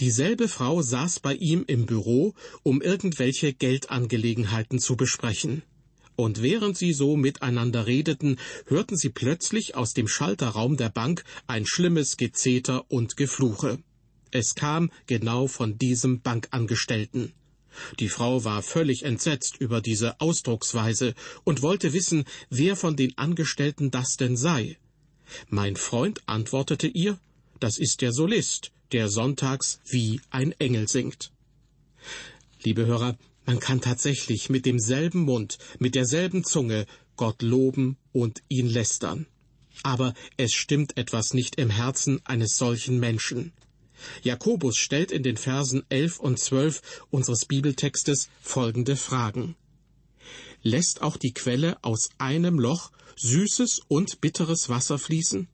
Dieselbe 0.01 0.49
Frau 0.49 0.83
saß 0.83 1.21
bei 1.21 1.35
ihm 1.35 1.65
im 1.67 1.87
Büro, 1.87 2.35
um 2.63 2.81
irgendwelche 2.81 3.53
Geldangelegenheiten 3.53 4.79
zu 4.79 4.97
besprechen. 4.97 5.63
Und 6.17 6.43
während 6.43 6.79
sie 6.79 6.93
so 6.93 7.17
miteinander 7.17 7.87
redeten, 7.87 8.39
hörten 8.67 8.97
sie 8.97 9.09
plötzlich 9.09 9.75
aus 9.75 9.95
dem 9.95 10.07
Schalterraum 10.07 10.77
der 10.77 10.91
Bank 10.91 11.25
ein 11.49 11.67
schlimmes 11.67 12.17
Gezeter 12.17 12.89
und 12.89 13.17
Gefluche. 13.17 13.79
Es 14.31 14.55
kam 14.55 14.91
genau 15.07 15.49
von 15.49 15.77
diesem 15.77 16.21
Bankangestellten. 16.21 17.33
Die 17.99 18.09
Frau 18.09 18.45
war 18.45 18.63
völlig 18.63 19.03
entsetzt 19.03 19.57
über 19.59 19.81
diese 19.81 20.21
Ausdrucksweise 20.21 21.15
und 21.45 21.63
wollte 21.63 21.93
wissen, 21.93 22.25
wer 22.51 22.77
von 22.77 22.97
den 22.97 23.17
Angestellten 23.19 23.91
das 23.91 24.17
denn 24.17 24.37
sei. 24.37 24.79
Mein 25.49 25.77
Freund 25.77 26.23
antwortete 26.27 26.87
ihr, 26.87 27.19
das 27.61 27.79
ist 27.79 28.03
der 28.03 28.13
Solist, 28.13 28.73
der 28.93 29.09
sonntags 29.09 29.81
wie 29.87 30.21
ein 30.31 30.53
Engel 30.53 30.89
singt. 30.89 31.33
Liebe 32.63 32.87
Hörer, 32.87 33.17
man 33.47 33.61
kann 33.61 33.81
tatsächlich 33.81 34.49
mit 34.49 34.67
demselben 34.67 35.21
Mund, 35.21 35.59
mit 35.79 35.95
derselben 35.95 36.45
Zunge 36.45 36.87
Gott 37.17 37.43
loben 37.43 37.97
und 38.13 38.43
ihn 38.49 38.67
lästern. 38.67 39.27
Aber 39.83 40.15
es 40.37 40.53
stimmt 40.53 40.97
etwas 40.97 41.35
nicht 41.35 41.57
im 41.57 41.71
Herzen 41.71 42.21
eines 42.25 42.57
solchen 42.57 42.99
Menschen. 43.01 43.53
Jakobus 44.23 44.77
stellt 44.77 45.11
in 45.11 45.23
den 45.23 45.37
Versen 45.37 45.85
elf 45.89 46.19
und 46.21 46.39
zwölf 46.39 46.83
unseres 47.11 47.45
Bibeltextes 47.47 48.29
folgende 48.41 48.97
Fragen. 48.97 49.57
Lässt 50.63 51.03
auch 51.03 51.17
die 51.17 51.35
Quelle 51.35 51.77
aus 51.83 52.09
einem 52.19 52.59
Loch 52.59 52.91
süßes 53.17 53.81
und 53.89 54.21
bitteres 54.21 54.69
Wasser 54.69 54.99
fließen? 54.99 55.49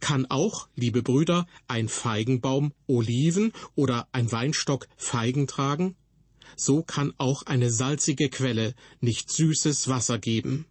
Kann 0.00 0.26
auch, 0.26 0.68
liebe 0.74 1.02
Brüder, 1.02 1.46
ein 1.68 1.88
Feigenbaum 1.88 2.72
Oliven 2.86 3.52
oder 3.74 4.08
ein 4.12 4.32
Weinstock 4.32 4.88
Feigen 4.96 5.46
tragen? 5.46 5.96
So 6.56 6.82
kann 6.82 7.14
auch 7.18 7.42
eine 7.44 7.70
salzige 7.70 8.28
Quelle 8.28 8.74
nicht 9.00 9.30
süßes 9.30 9.88
Wasser 9.88 10.18
geben. 10.18 10.66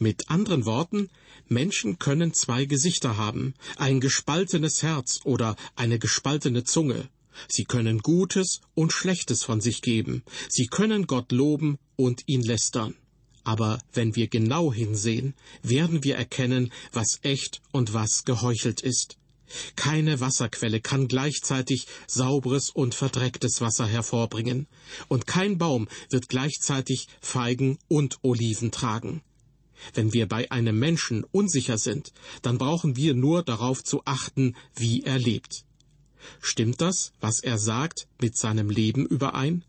Mit 0.00 0.28
anderen 0.28 0.64
Worten, 0.64 1.10
Menschen 1.46 2.00
können 2.00 2.34
zwei 2.34 2.64
Gesichter 2.64 3.16
haben, 3.16 3.54
ein 3.76 4.00
gespaltenes 4.00 4.82
Herz 4.82 5.20
oder 5.24 5.54
eine 5.76 6.00
gespaltene 6.00 6.64
Zunge, 6.64 7.08
Sie 7.48 7.64
können 7.64 7.98
Gutes 7.98 8.60
und 8.74 8.92
Schlechtes 8.92 9.44
von 9.44 9.60
sich 9.60 9.82
geben. 9.82 10.24
Sie 10.48 10.66
können 10.66 11.06
Gott 11.06 11.32
loben 11.32 11.78
und 11.96 12.22
ihn 12.26 12.42
lästern. 12.42 12.94
Aber 13.44 13.80
wenn 13.92 14.16
wir 14.16 14.28
genau 14.28 14.72
hinsehen, 14.72 15.34
werden 15.62 16.04
wir 16.04 16.16
erkennen, 16.16 16.72
was 16.92 17.18
echt 17.22 17.62
und 17.72 17.94
was 17.94 18.24
geheuchelt 18.24 18.82
ist. 18.82 19.16
Keine 19.74 20.20
Wasserquelle 20.20 20.80
kann 20.80 21.08
gleichzeitig 21.08 21.86
sauberes 22.06 22.70
und 22.70 22.94
verdrecktes 22.94 23.60
Wasser 23.60 23.86
hervorbringen, 23.86 24.68
und 25.08 25.26
kein 25.26 25.58
Baum 25.58 25.88
wird 26.08 26.28
gleichzeitig 26.28 27.08
Feigen 27.20 27.78
und 27.88 28.18
Oliven 28.22 28.70
tragen. 28.70 29.22
Wenn 29.94 30.12
wir 30.12 30.26
bei 30.26 30.50
einem 30.50 30.78
Menschen 30.78 31.24
unsicher 31.24 31.78
sind, 31.78 32.12
dann 32.42 32.58
brauchen 32.58 32.96
wir 32.96 33.14
nur 33.14 33.42
darauf 33.42 33.82
zu 33.82 34.02
achten, 34.04 34.56
wie 34.74 35.02
er 35.02 35.18
lebt. 35.18 35.64
Stimmt 36.40 36.80
das, 36.80 37.12
was 37.20 37.40
er 37.40 37.58
sagt, 37.58 38.06
mit 38.20 38.36
seinem 38.36 38.70
Leben 38.70 39.06
überein? 39.06 39.64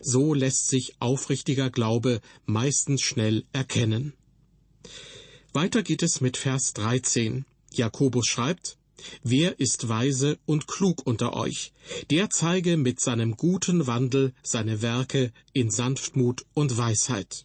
So 0.00 0.34
lässt 0.34 0.68
sich 0.68 0.96
aufrichtiger 0.98 1.70
Glaube 1.70 2.20
meistens 2.44 3.02
schnell 3.02 3.44
erkennen. 3.52 4.14
Weiter 5.52 5.82
geht 5.82 6.02
es 6.02 6.20
mit 6.20 6.36
Vers 6.36 6.72
13. 6.74 7.44
Jakobus 7.72 8.26
schreibt, 8.26 8.78
Wer 9.22 9.60
ist 9.60 9.88
weise 9.88 10.38
und 10.46 10.66
klug 10.66 11.06
unter 11.06 11.34
euch? 11.34 11.72
Der 12.10 12.30
zeige 12.30 12.76
mit 12.76 13.00
seinem 13.00 13.36
guten 13.36 13.86
Wandel 13.86 14.32
seine 14.42 14.82
Werke 14.82 15.32
in 15.52 15.70
Sanftmut 15.70 16.44
und 16.54 16.76
Weisheit. 16.76 17.44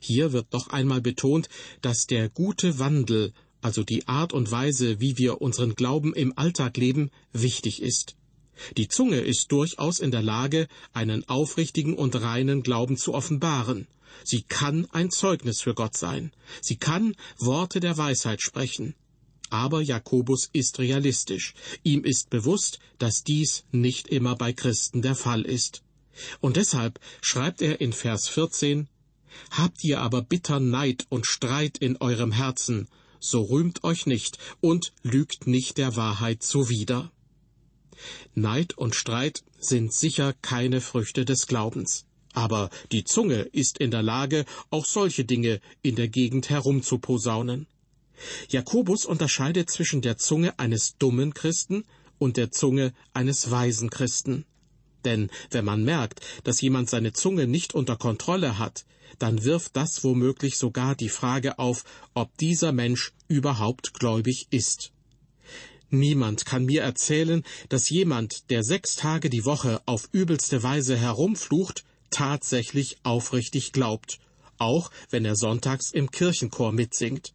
Hier 0.00 0.32
wird 0.32 0.52
noch 0.52 0.68
einmal 0.68 1.00
betont, 1.00 1.48
dass 1.82 2.06
der 2.06 2.28
gute 2.28 2.78
Wandel, 2.78 3.32
also 3.60 3.82
die 3.84 4.06
Art 4.06 4.32
und 4.32 4.50
Weise, 4.50 5.00
wie 5.00 5.18
wir 5.18 5.40
unseren 5.40 5.74
Glauben 5.74 6.14
im 6.14 6.36
Alltag 6.36 6.76
leben, 6.76 7.10
wichtig 7.32 7.82
ist. 7.82 8.16
Die 8.76 8.88
Zunge 8.88 9.20
ist 9.20 9.52
durchaus 9.52 10.00
in 10.00 10.10
der 10.10 10.22
Lage, 10.22 10.68
einen 10.92 11.28
aufrichtigen 11.28 11.94
und 11.94 12.20
reinen 12.20 12.62
Glauben 12.62 12.96
zu 12.96 13.14
offenbaren. 13.14 13.86
Sie 14.24 14.42
kann 14.42 14.86
ein 14.90 15.10
Zeugnis 15.10 15.60
für 15.60 15.74
Gott 15.74 15.96
sein. 15.96 16.32
Sie 16.60 16.76
kann 16.76 17.14
Worte 17.38 17.80
der 17.80 17.96
Weisheit 17.96 18.42
sprechen. 18.42 18.94
Aber 19.50 19.80
Jakobus 19.80 20.50
ist 20.52 20.78
realistisch. 20.78 21.54
Ihm 21.82 22.04
ist 22.04 22.30
bewusst, 22.30 22.80
dass 22.98 23.24
dies 23.24 23.64
nicht 23.70 24.08
immer 24.08 24.36
bei 24.36 24.52
Christen 24.52 25.02
der 25.02 25.14
Fall 25.14 25.42
ist. 25.42 25.82
Und 26.40 26.56
deshalb 26.56 27.00
schreibt 27.22 27.62
er 27.62 27.80
in 27.80 27.92
Vers 27.92 28.28
14, 28.28 28.88
Habt 29.50 29.84
ihr 29.84 30.00
aber 30.00 30.22
bitter 30.22 30.60
Neid 30.60 31.06
und 31.08 31.26
Streit 31.26 31.78
in 31.78 31.96
eurem 31.98 32.32
Herzen, 32.32 32.88
so 33.20 33.42
rühmt 33.42 33.84
euch 33.84 34.06
nicht 34.06 34.38
und 34.60 34.92
lügt 35.02 35.46
nicht 35.46 35.78
der 35.78 35.96
Wahrheit 35.96 36.42
zuwider. 36.42 37.10
Neid 38.34 38.78
und 38.78 38.94
Streit 38.94 39.42
sind 39.58 39.92
sicher 39.92 40.32
keine 40.40 40.80
Früchte 40.80 41.24
des 41.24 41.46
Glaubens. 41.46 42.04
Aber 42.32 42.70
die 42.92 43.04
Zunge 43.04 43.40
ist 43.40 43.78
in 43.78 43.90
der 43.90 44.02
Lage, 44.02 44.44
auch 44.70 44.84
solche 44.84 45.24
Dinge 45.24 45.60
in 45.82 45.96
der 45.96 46.08
Gegend 46.08 46.50
herumzuposaunen. 46.50 47.66
Jakobus 48.48 49.04
unterscheidet 49.04 49.70
zwischen 49.70 50.02
der 50.02 50.18
Zunge 50.18 50.58
eines 50.58 50.96
dummen 50.98 51.34
Christen 51.34 51.84
und 52.18 52.36
der 52.36 52.50
Zunge 52.50 52.92
eines 53.12 53.50
weisen 53.50 53.90
Christen. 53.90 54.44
Denn 55.04 55.30
wenn 55.50 55.64
man 55.64 55.84
merkt, 55.84 56.20
dass 56.44 56.60
jemand 56.60 56.90
seine 56.90 57.12
Zunge 57.12 57.46
nicht 57.46 57.74
unter 57.74 57.96
Kontrolle 57.96 58.58
hat, 58.58 58.84
dann 59.18 59.44
wirft 59.44 59.76
das 59.76 60.04
womöglich 60.04 60.58
sogar 60.58 60.94
die 60.94 61.08
Frage 61.08 61.58
auf, 61.58 61.84
ob 62.14 62.36
dieser 62.38 62.72
Mensch 62.72 63.12
überhaupt 63.26 63.94
gläubig 63.94 64.46
ist. 64.50 64.92
Niemand 65.90 66.44
kann 66.44 66.66
mir 66.66 66.82
erzählen, 66.82 67.42
dass 67.70 67.88
jemand, 67.88 68.50
der 68.50 68.62
sechs 68.62 68.94
Tage 68.94 69.30
die 69.30 69.46
Woche 69.46 69.80
auf 69.86 70.08
übelste 70.12 70.62
Weise 70.62 70.96
herumflucht, 70.96 71.84
tatsächlich 72.10 72.98
aufrichtig 73.04 73.72
glaubt, 73.72 74.18
auch 74.58 74.90
wenn 75.10 75.24
er 75.24 75.36
sonntags 75.36 75.90
im 75.90 76.10
Kirchenchor 76.10 76.72
mitsingt. 76.72 77.32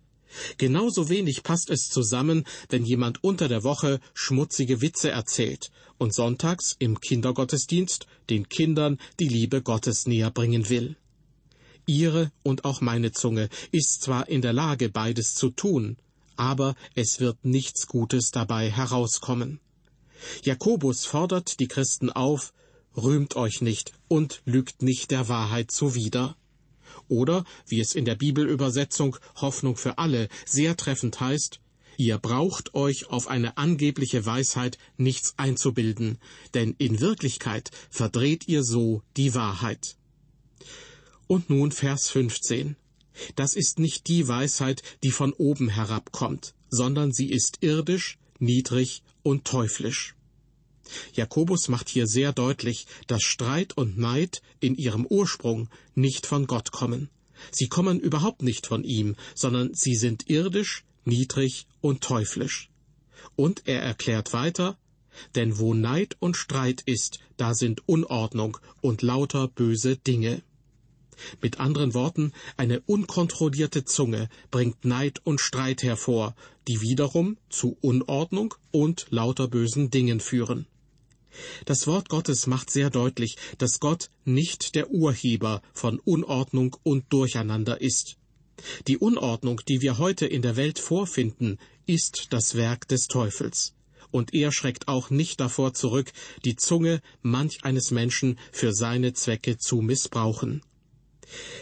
Genauso 0.58 1.10
wenig 1.10 1.43
passt 1.43 1.69
es 1.69 1.89
zusammen, 1.89 2.46
wenn 2.69 2.86
jemand 2.86 3.24
unter 3.24 3.48
der 3.48 3.63
Woche 3.63 4.00
schmutzige 4.13 4.82
Witze 4.82 5.12
erzählt 5.12 5.72
und 5.98 6.13
sonntags 6.13 6.76
im 6.80 7.00
Kindergottesdienst 7.00 8.08
den 8.30 8.50
Kindern 8.50 9.00
die 9.19 9.28
Liebe 9.28 9.62
Gottes 9.62 10.06
näher 10.06 10.32
bringen 10.32 10.69
will. 10.69 10.96
Ihre 11.86 12.32
und 12.43 12.65
auch 12.65 12.82
meine 12.82 13.12
Zunge 13.12 13.50
ist 13.72 14.04
zwar 14.04 14.30
in 14.30 14.41
der 14.41 14.54
Lage, 14.54 14.89
beides 14.89 15.34
zu 15.34 15.50
tun, 15.50 15.98
aber 16.36 16.76
es 16.96 17.19
wird 17.19 17.43
nichts 17.46 17.88
Gutes 17.88 18.32
dabei 18.32 18.72
herauskommen. 18.72 19.60
Jakobus 20.43 21.06
fordert 21.06 21.60
die 21.60 21.67
Christen 21.67 22.10
auf, 22.10 22.54
rühmt 22.96 23.36
euch 23.36 23.62
nicht 23.62 23.91
und 24.08 24.41
lügt 24.46 24.82
nicht 24.82 25.12
der 25.12 25.28
Wahrheit 25.28 25.72
zuwider. 25.72 26.38
Oder, 27.07 27.45
wie 27.67 27.79
es 27.79 27.95
in 27.95 28.05
der 28.05 28.15
Bibelübersetzung 28.15 29.17
Hoffnung 29.35 29.75
für 29.75 29.97
alle 29.97 30.29
sehr 30.45 30.77
treffend 30.77 31.19
heißt, 31.19 31.59
ihr 31.97 32.17
braucht 32.17 32.73
euch 32.73 33.09
auf 33.09 33.27
eine 33.27 33.57
angebliche 33.57 34.25
Weisheit 34.25 34.77
nichts 34.97 35.33
einzubilden, 35.37 36.17
denn 36.53 36.75
in 36.77 36.99
Wirklichkeit 36.99 37.71
verdreht 37.89 38.47
ihr 38.47 38.63
so 38.63 39.03
die 39.17 39.35
Wahrheit. 39.35 39.95
Und 41.27 41.49
nun 41.49 41.71
Vers 41.71 42.09
15. 42.09 42.75
Das 43.35 43.55
ist 43.55 43.79
nicht 43.79 44.07
die 44.07 44.27
Weisheit, 44.27 44.81
die 45.03 45.11
von 45.11 45.33
oben 45.33 45.69
herabkommt, 45.69 46.55
sondern 46.69 47.11
sie 47.11 47.31
ist 47.31 47.59
irdisch, 47.61 48.17
niedrig 48.39 49.03
und 49.21 49.45
teuflisch. 49.45 50.15
Jakobus 51.13 51.69
macht 51.69 51.89
hier 51.89 52.08
sehr 52.08 52.34
deutlich, 52.34 52.88
dass 53.08 53.24
Streit 53.24 53.78
und 53.78 53.98
Neid 53.98 54.41
in 54.60 54.76
ihrem 54.76 55.06
Ursprung 55.06 55.69
nicht 55.96 56.26
von 56.26 56.48
Gott 56.48 56.72
kommen. 56.72 57.10
Sie 57.52 57.67
kommen 57.67 58.00
überhaupt 58.00 58.41
nicht 58.41 58.67
von 58.67 58.84
ihm, 58.84 59.15
sondern 59.36 59.74
sie 59.74 59.96
sind 59.96 60.30
irdisch, 60.30 60.86
niedrig 61.06 61.67
und 61.82 62.02
teuflisch. 62.02 62.69
Und 63.36 63.63
er 63.65 63.82
erklärt 63.82 64.34
weiter, 64.34 64.78
denn 65.36 65.58
wo 65.60 65.74
Neid 65.74 66.17
und 66.19 66.36
Streit 66.38 66.82
ist, 66.86 67.19
da 67.38 67.54
sind 67.54 67.88
Unordnung 67.88 68.58
und 68.82 69.02
lauter 69.02 69.48
böse 69.48 69.98
Dinge. 69.98 70.43
Mit 71.41 71.60
anderen 71.60 71.93
Worten, 71.93 72.34
eine 72.58 72.82
unkontrollierte 72.82 73.86
Zunge 73.86 74.30
bringt 74.50 74.84
Neid 74.84 75.22
und 75.24 75.39
Streit 75.39 75.84
hervor, 75.84 76.36
die 76.67 76.82
wiederum 76.82 77.38
zu 77.50 77.78
Unordnung 77.82 78.56
und 78.72 79.08
lauter 79.10 79.48
bösen 79.48 79.91
Dingen 79.91 80.19
führen. 80.19 80.65
Das 81.65 81.88
Wort 81.88 82.10
Gottes 82.10 82.48
macht 82.48 82.69
sehr 82.69 82.89
deutlich, 82.89 83.38
dass 83.58 83.80
Gott 83.80 84.10
nicht 84.26 84.76
der 84.76 84.91
Urheber 84.91 85.62
von 85.74 86.00
Unordnung 86.00 86.76
und 86.84 87.12
Durcheinander 87.12 87.82
ist. 87.82 88.17
Die 88.88 88.98
Unordnung, 88.98 89.62
die 89.67 89.82
wir 89.82 89.98
heute 89.98 90.26
in 90.26 90.41
der 90.41 90.56
Welt 90.56 90.80
vorfinden, 90.80 91.58
ist 91.86 92.28
das 92.30 92.56
Werk 92.56 92.88
des 92.88 93.08
Teufels. 93.08 93.74
Und 94.12 94.34
er 94.34 94.52
schreckt 94.52 94.88
auch 94.88 95.10
nicht 95.10 95.39
davor 95.39 95.74
zurück, 95.74 96.12
die 96.46 96.56
Zunge 96.56 97.02
manch 97.24 97.63
eines 97.63 97.89
Menschen 97.89 98.38
für 98.52 98.74
seine 98.74 99.13
Zwecke 99.13 99.58
zu 99.58 99.78
missbrauchen. 99.78 100.62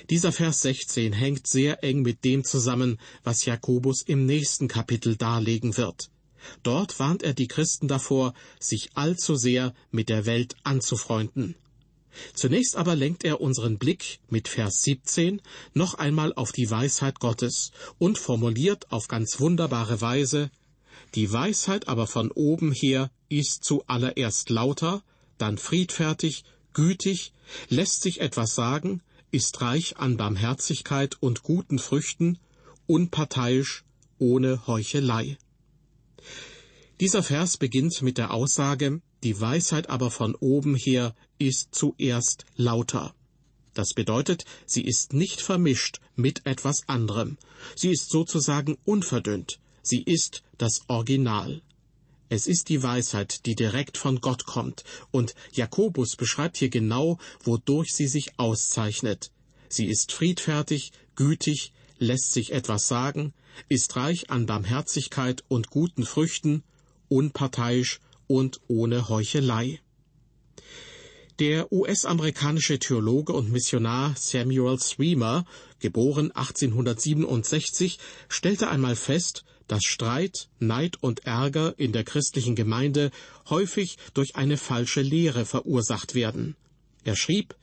Dieser 0.10 0.34
Vers 0.34 0.62
16 0.64 1.14
hängt 1.14 1.48
sehr 1.48 1.84
eng 1.84 2.02
mit 2.02 2.26
dem 2.26 2.44
zusammen, 2.44 3.00
was 3.24 3.46
Jakobus 3.46 4.02
im 4.02 4.26
nächsten 4.26 4.68
Kapitel 4.68 5.16
darlegen 5.16 5.78
wird. 5.78 6.11
Dort 6.64 7.00
warnt 7.00 7.24
er 7.24 7.34
die 7.34 7.48
Christen 7.48 7.88
davor, 7.88 8.34
sich 8.60 8.90
allzu 8.96 9.36
sehr 9.36 9.74
mit 9.92 10.10
der 10.10 10.26
Welt 10.26 10.56
anzufreunden. 10.64 11.56
Zunächst 12.34 12.76
aber 12.76 12.96
lenkt 12.96 13.24
er 13.24 13.40
unseren 13.40 13.78
Blick 13.78 14.20
mit 14.30 14.48
Vers 14.48 14.82
17 14.84 15.42
noch 15.74 15.94
einmal 15.94 16.34
auf 16.34 16.52
die 16.52 16.70
Weisheit 16.70 17.20
Gottes 17.20 17.72
und 18.00 18.18
formuliert 18.18 18.92
auf 18.92 19.08
ganz 19.08 19.40
wunderbare 19.40 20.02
Weise, 20.02 20.52
die 21.16 21.32
Weisheit 21.32 21.88
aber 21.88 22.08
von 22.08 22.32
oben 22.32 22.72
her 22.72 23.12
ist 23.28 23.64
zuallererst 23.64 24.50
lauter, 24.50 25.04
dann 25.38 25.58
friedfertig, 25.58 26.46
gütig, 26.74 27.34
lässt 27.68 28.02
sich 28.02 28.22
etwas 28.22 28.56
sagen, 28.56 29.02
ist 29.32 29.62
reich 29.62 29.98
an 29.98 30.18
Barmherzigkeit 30.18 31.18
und 31.20 31.44
guten 31.44 31.80
Früchten, 31.80 32.40
unparteiisch, 32.88 33.84
ohne 34.20 34.68
Heuchelei. 34.68 35.38
Dieser 37.02 37.24
Vers 37.24 37.58
beginnt 37.58 38.04
mit 38.04 38.20
der 38.20 38.32
Aussage, 38.32 39.02
die 39.24 39.42
Weisheit 39.42 39.90
aber 39.90 40.12
von 40.12 40.36
oben 40.36 40.76
her 40.76 41.16
ist 41.40 41.74
zuerst 41.74 42.46
lauter. 42.58 43.16
Das 43.74 43.96
bedeutet, 43.96 44.46
sie 44.68 44.84
ist 44.84 45.12
nicht 45.12 45.42
vermischt 45.42 46.00
mit 46.16 46.46
etwas 46.46 46.88
anderem. 46.88 47.40
Sie 47.76 47.90
ist 47.90 48.12
sozusagen 48.12 48.78
unverdünnt. 48.86 49.60
Sie 49.82 50.04
ist 50.04 50.44
das 50.60 50.82
Original. 50.90 51.64
Es 52.30 52.46
ist 52.46 52.70
die 52.70 52.84
Weisheit, 52.84 53.48
die 53.48 53.56
direkt 53.56 53.98
von 53.98 54.22
Gott 54.22 54.46
kommt, 54.46 54.84
und 55.10 55.34
Jakobus 55.54 56.16
beschreibt 56.16 56.58
hier 56.58 56.70
genau, 56.70 57.18
wodurch 57.44 57.96
sie 57.96 58.08
sich 58.08 58.38
auszeichnet. 58.38 59.32
Sie 59.70 59.88
ist 59.88 60.12
friedfertig, 60.12 60.92
gütig, 61.16 61.74
lässt 61.98 62.32
sich 62.32 62.52
etwas 62.52 62.88
sagen, 62.88 63.34
ist 63.70 63.96
reich 63.96 64.30
an 64.30 64.46
Barmherzigkeit 64.46 65.44
und 65.48 65.72
guten 65.72 66.06
Früchten, 66.06 66.64
unparteiisch, 67.12 68.00
und 68.32 68.62
ohne 68.68 69.10
Heuchelei. 69.10 69.82
Der 71.40 71.72
US-amerikanische 71.74 72.80
Theologe 72.80 73.34
und 73.34 73.52
Missionar 73.52 74.16
Samuel 74.16 74.80
Sweemer, 74.80 75.44
geboren 75.80 76.32
1867, 76.32 78.00
stellte 78.30 78.70
einmal 78.70 78.96
fest, 78.96 79.44
dass 79.68 79.84
Streit, 79.84 80.48
Neid 80.60 80.98
und 81.02 81.26
Ärger 81.26 81.74
in 81.78 81.92
der 81.92 82.06
christlichen 82.06 82.56
Gemeinde 82.56 83.12
häufig 83.50 83.98
durch 84.14 84.36
eine 84.38 84.56
falsche 84.56 85.02
Lehre 85.02 85.46
verursacht 85.46 86.16
werden. 86.16 86.56
Er 87.04 87.18
schrieb, 87.18 87.56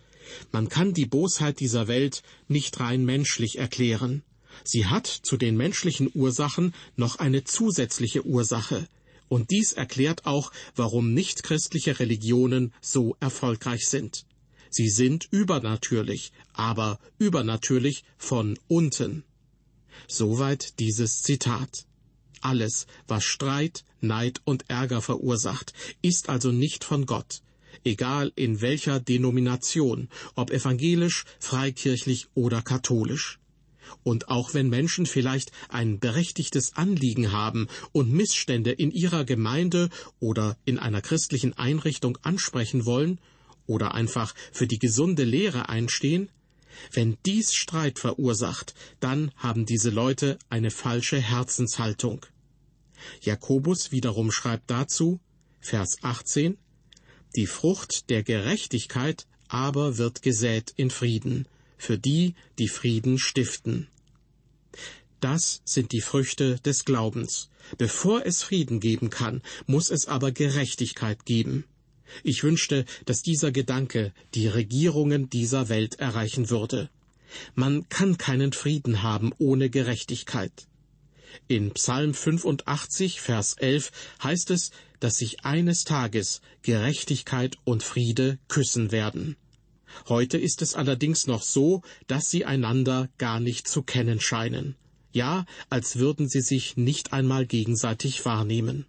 man 0.52 0.68
kann 0.68 0.92
die 0.92 1.06
Bosheit 1.06 1.61
dieser 1.61 1.88
Welt 1.88 2.22
nicht 2.48 2.78
rein 2.80 3.06
menschlich 3.06 3.56
erklären. 3.56 4.22
Sie 4.64 4.87
hat 4.87 5.06
zu 5.06 5.38
den 5.38 5.56
menschlichen 5.56 6.11
Ursachen 6.14 6.74
noch 6.96 7.16
eine 7.16 7.44
zusätzliche 7.44 8.26
Ursache, 8.26 8.87
und 9.28 9.50
dies 9.50 9.72
erklärt 9.72 10.26
auch, 10.26 10.52
warum 10.74 11.14
nichtchristliche 11.14 11.98
Religionen 11.98 12.72
so 12.80 13.16
erfolgreich 13.20 13.88
sind. 13.88 14.24
Sie 14.70 14.88
sind 14.88 15.28
übernatürlich, 15.30 16.32
aber 16.52 16.98
übernatürlich 17.18 18.04
von 18.16 18.58
unten. 18.68 19.24
Soweit 20.06 20.78
dieses 20.78 21.22
Zitat. 21.22 21.86
Alles, 22.40 22.86
was 23.06 23.24
Streit, 23.24 23.84
Neid 24.00 24.40
und 24.44 24.64
Ärger 24.68 25.02
verursacht, 25.02 25.72
ist 26.02 26.28
also 26.28 26.52
nicht 26.52 26.84
von 26.84 27.06
Gott, 27.06 27.42
egal 27.84 28.32
in 28.36 28.60
welcher 28.60 29.00
Denomination, 29.00 30.08
ob 30.36 30.50
evangelisch, 30.50 31.24
freikirchlich 31.40 32.28
oder 32.34 32.62
katholisch. 32.62 33.40
Und 34.03 34.29
auch 34.29 34.55
wenn 34.55 34.68
Menschen 34.68 35.07
vielleicht 35.07 35.53
ein 35.68 35.98
berechtigtes 35.98 36.77
Anliegen 36.77 37.33
haben 37.33 37.68
und 37.92 38.12
Missstände 38.12 38.72
in 38.72 38.90
ihrer 38.90 39.24
Gemeinde 39.24 39.90
oder 40.20 40.57
in 40.64 40.79
einer 40.79 41.01
christlichen 41.01 41.57
Einrichtung 41.57 42.18
ansprechen 42.22 42.87
wollen 42.87 43.20
oder 43.66 43.94
einfach 43.94 44.35
für 44.53 44.66
die 44.66 44.79
gesunde 44.79 45.24
Lehre 45.24 45.68
einstehen, 45.68 46.31
wenn 46.92 47.16
dies 47.27 47.55
Streit 47.55 47.98
verursacht, 47.98 48.74
dann 49.01 49.33
haben 49.37 49.66
diese 49.66 49.90
Leute 49.90 50.38
eine 50.48 50.70
falsche 50.70 51.18
Herzenshaltung. 51.18 52.24
Jakobus 53.20 53.92
wiederum 53.92 54.31
schreibt 54.33 54.70
dazu, 54.70 55.20
Vers 55.61 55.98
18, 56.03 56.57
Die 57.37 57.46
Frucht 57.46 58.11
der 58.11 58.22
Gerechtigkeit 58.22 59.27
aber 59.48 59.98
wird 59.98 60.22
gesät 60.22 60.72
in 60.77 60.90
Frieden 60.90 61.46
für 61.78 61.98
die, 61.98 62.34
die 62.58 62.68
Frieden 62.68 63.18
stiften. 63.18 63.88
Das 65.20 65.62
sind 65.64 65.92
die 65.92 66.00
Früchte 66.00 66.60
des 66.60 66.84
Glaubens. 66.84 67.48
Bevor 67.76 68.24
es 68.24 68.42
Frieden 68.42 68.80
geben 68.80 69.10
kann, 69.10 69.42
muss 69.66 69.90
es 69.90 70.06
aber 70.06 70.30
Gerechtigkeit 70.30 71.24
geben. 71.24 71.64
Ich 72.22 72.42
wünschte, 72.42 72.84
dass 73.04 73.22
dieser 73.22 73.52
Gedanke 73.52 74.12
die 74.34 74.46
Regierungen 74.46 75.28
dieser 75.28 75.68
Welt 75.68 75.96
erreichen 75.96 76.50
würde. 76.50 76.88
Man 77.54 77.88
kann 77.88 78.16
keinen 78.16 78.52
Frieden 78.52 79.02
haben 79.02 79.32
ohne 79.38 79.70
Gerechtigkeit. 79.70 80.66
In 81.46 81.72
Psalm 81.72 82.14
85, 82.14 83.20
Vers 83.20 83.54
11 83.54 83.92
heißt 84.22 84.50
es, 84.50 84.70
dass 85.00 85.18
sich 85.18 85.44
eines 85.44 85.84
Tages 85.84 86.40
Gerechtigkeit 86.62 87.56
und 87.64 87.82
Friede 87.82 88.38
küssen 88.48 88.92
werden. 88.92 89.36
Heute 90.09 90.38
ist 90.38 90.62
es 90.62 90.74
allerdings 90.74 91.27
noch 91.27 91.42
so, 91.42 91.83
dass 92.07 92.31
sie 92.31 92.44
einander 92.44 93.09
gar 93.18 93.40
nicht 93.40 93.68
zu 93.68 93.83
kennen 93.83 94.20
scheinen. 94.20 94.77
Ja, 95.12 95.46
als 95.70 95.96
würden 95.96 96.29
sie 96.29 96.42
sich 96.42 96.77
nicht 96.77 97.12
einmal 97.12 97.46
gegenseitig 97.46 98.24
wahrnehmen. 98.24 98.87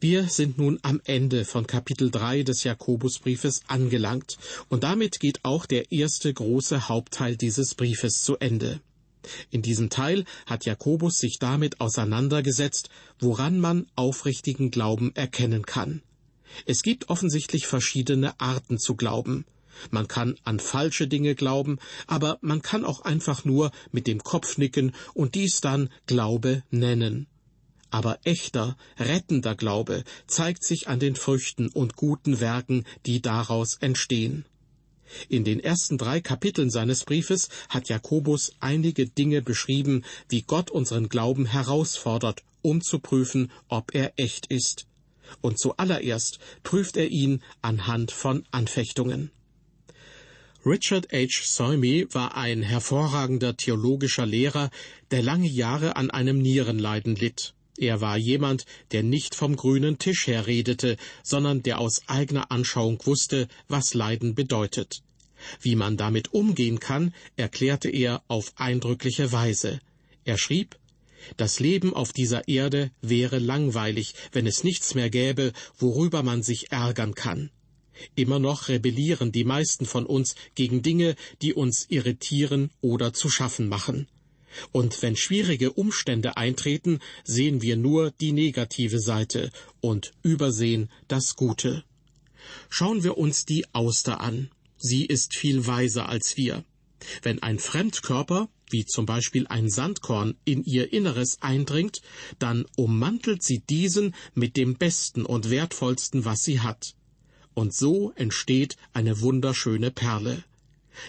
Wir 0.00 0.24
sind 0.24 0.58
nun 0.58 0.80
am 0.82 1.00
Ende 1.04 1.44
von 1.44 1.66
Kapitel 1.66 2.10
3 2.10 2.42
des 2.42 2.64
Jakobusbriefes 2.64 3.62
angelangt, 3.68 4.36
und 4.68 4.82
damit 4.82 5.20
geht 5.20 5.38
auch 5.44 5.64
der 5.64 5.92
erste 5.92 6.34
große 6.34 6.88
Hauptteil 6.88 7.36
dieses 7.36 7.76
Briefes 7.76 8.22
zu 8.22 8.36
Ende. 8.38 8.80
In 9.50 9.62
diesem 9.62 9.90
Teil 9.90 10.24
hat 10.46 10.64
Jakobus 10.64 11.18
sich 11.18 11.38
damit 11.38 11.80
auseinandergesetzt, 11.80 12.88
woran 13.20 13.60
man 13.60 13.86
aufrichtigen 13.94 14.72
Glauben 14.72 15.14
erkennen 15.14 15.64
kann. 15.66 16.02
Es 16.66 16.82
gibt 16.82 17.08
offensichtlich 17.08 17.66
verschiedene 17.66 18.38
Arten 18.40 18.78
zu 18.78 18.94
glauben. 18.94 19.44
Man 19.90 20.08
kann 20.08 20.36
an 20.44 20.60
falsche 20.60 21.08
Dinge 21.08 21.34
glauben, 21.34 21.78
aber 22.06 22.38
man 22.40 22.62
kann 22.62 22.84
auch 22.84 23.00
einfach 23.00 23.44
nur 23.44 23.72
mit 23.90 24.06
dem 24.06 24.22
Kopf 24.22 24.58
nicken 24.58 24.94
und 25.14 25.34
dies 25.34 25.60
dann 25.60 25.88
Glaube 26.06 26.62
nennen. 26.70 27.26
Aber 27.90 28.18
echter, 28.24 28.76
rettender 28.98 29.54
Glaube 29.54 30.04
zeigt 30.26 30.64
sich 30.64 30.88
an 30.88 30.98
den 30.98 31.14
Früchten 31.14 31.68
und 31.68 31.96
guten 31.96 32.40
Werken, 32.40 32.84
die 33.06 33.20
daraus 33.20 33.76
entstehen. 33.80 34.46
In 35.28 35.44
den 35.44 35.60
ersten 35.60 35.98
drei 35.98 36.22
Kapiteln 36.22 36.70
seines 36.70 37.04
Briefes 37.04 37.50
hat 37.68 37.90
Jakobus 37.90 38.52
einige 38.60 39.06
Dinge 39.06 39.42
beschrieben, 39.42 40.04
wie 40.30 40.40
Gott 40.40 40.70
unseren 40.70 41.10
Glauben 41.10 41.44
herausfordert, 41.44 42.42
um 42.62 42.80
zu 42.80 42.98
prüfen, 42.98 43.50
ob 43.68 43.94
er 43.94 44.14
echt 44.16 44.46
ist 44.46 44.86
und 45.40 45.58
zuallererst 45.58 46.38
prüft 46.62 46.96
er 46.96 47.08
ihn 47.08 47.42
anhand 47.62 48.10
von 48.10 48.44
Anfechtungen. 48.50 49.30
Richard 50.64 51.12
H. 51.12 51.42
Soimi 51.44 52.06
war 52.12 52.36
ein 52.36 52.62
hervorragender 52.62 53.56
theologischer 53.56 54.26
Lehrer, 54.26 54.70
der 55.10 55.22
lange 55.22 55.48
Jahre 55.48 55.96
an 55.96 56.10
einem 56.10 56.38
Nierenleiden 56.38 57.16
litt. 57.16 57.54
Er 57.78 58.00
war 58.00 58.16
jemand, 58.16 58.64
der 58.92 59.02
nicht 59.02 59.34
vom 59.34 59.56
grünen 59.56 59.98
Tisch 59.98 60.28
her 60.28 60.46
redete, 60.46 60.96
sondern 61.24 61.64
der 61.64 61.80
aus 61.80 62.02
eigener 62.06 62.52
Anschauung 62.52 63.00
wusste, 63.04 63.48
was 63.66 63.94
Leiden 63.94 64.36
bedeutet. 64.36 65.02
Wie 65.60 65.74
man 65.74 65.96
damit 65.96 66.32
umgehen 66.32 66.78
kann, 66.78 67.12
erklärte 67.36 67.90
er 67.90 68.22
auf 68.28 68.52
eindrückliche 68.56 69.32
Weise. 69.32 69.80
Er 70.24 70.38
schrieb 70.38 70.76
das 71.36 71.60
Leben 71.60 71.94
auf 71.94 72.12
dieser 72.12 72.48
Erde 72.48 72.90
wäre 73.00 73.38
langweilig, 73.38 74.14
wenn 74.32 74.46
es 74.46 74.64
nichts 74.64 74.94
mehr 74.94 75.10
gäbe, 75.10 75.52
worüber 75.78 76.22
man 76.22 76.42
sich 76.42 76.72
ärgern 76.72 77.14
kann. 77.14 77.50
Immer 78.14 78.38
noch 78.38 78.68
rebellieren 78.68 79.32
die 79.32 79.44
meisten 79.44 79.86
von 79.86 80.06
uns 80.06 80.34
gegen 80.54 80.82
Dinge, 80.82 81.14
die 81.40 81.54
uns 81.54 81.86
irritieren 81.88 82.70
oder 82.80 83.12
zu 83.12 83.28
schaffen 83.30 83.68
machen. 83.68 84.08
Und 84.70 85.00
wenn 85.02 85.16
schwierige 85.16 85.72
Umstände 85.72 86.36
eintreten, 86.36 87.00
sehen 87.24 87.62
wir 87.62 87.76
nur 87.76 88.10
die 88.10 88.32
negative 88.32 88.98
Seite 88.98 89.50
und 89.80 90.12
übersehen 90.22 90.90
das 91.08 91.36
Gute. 91.36 91.84
Schauen 92.68 93.02
wir 93.02 93.16
uns 93.16 93.44
die 93.44 93.64
Auster 93.72 94.20
an. 94.20 94.50
Sie 94.76 95.06
ist 95.06 95.34
viel 95.34 95.66
weiser 95.66 96.08
als 96.08 96.36
wir. 96.36 96.64
Wenn 97.22 97.42
ein 97.42 97.58
Fremdkörper, 97.58 98.48
wie 98.72 98.84
zum 98.84 99.06
Beispiel 99.06 99.46
ein 99.46 99.70
Sandkorn, 99.70 100.34
in 100.44 100.64
ihr 100.64 100.92
Inneres 100.92 101.36
eindringt, 101.40 102.02
dann 102.38 102.64
ummantelt 102.76 103.42
sie 103.42 103.60
diesen 103.60 104.14
mit 104.34 104.56
dem 104.56 104.76
Besten 104.76 105.24
und 105.24 105.50
Wertvollsten, 105.50 106.24
was 106.24 106.40
sie 106.40 106.60
hat. 106.60 106.94
Und 107.54 107.74
so 107.74 108.12
entsteht 108.16 108.76
eine 108.92 109.20
wunderschöne 109.20 109.90
Perle. 109.90 110.42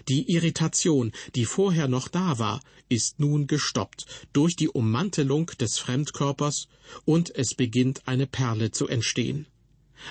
Die 0.08 0.32
Irritation, 0.32 1.12
die 1.36 1.46
vorher 1.46 1.88
noch 1.88 2.08
da 2.08 2.40
war, 2.40 2.62
ist 2.90 3.20
nun 3.20 3.48
gestoppt 3.48 4.06
durch 4.34 4.56
die 4.56 4.70
Ummantelung 4.70 5.48
des 5.60 5.78
Fremdkörpers, 5.78 6.68
und 7.06 7.36
es 7.36 7.56
beginnt 7.56 8.08
eine 8.08 8.28
Perle 8.28 8.72
zu 8.72 8.88
entstehen. 8.88 9.48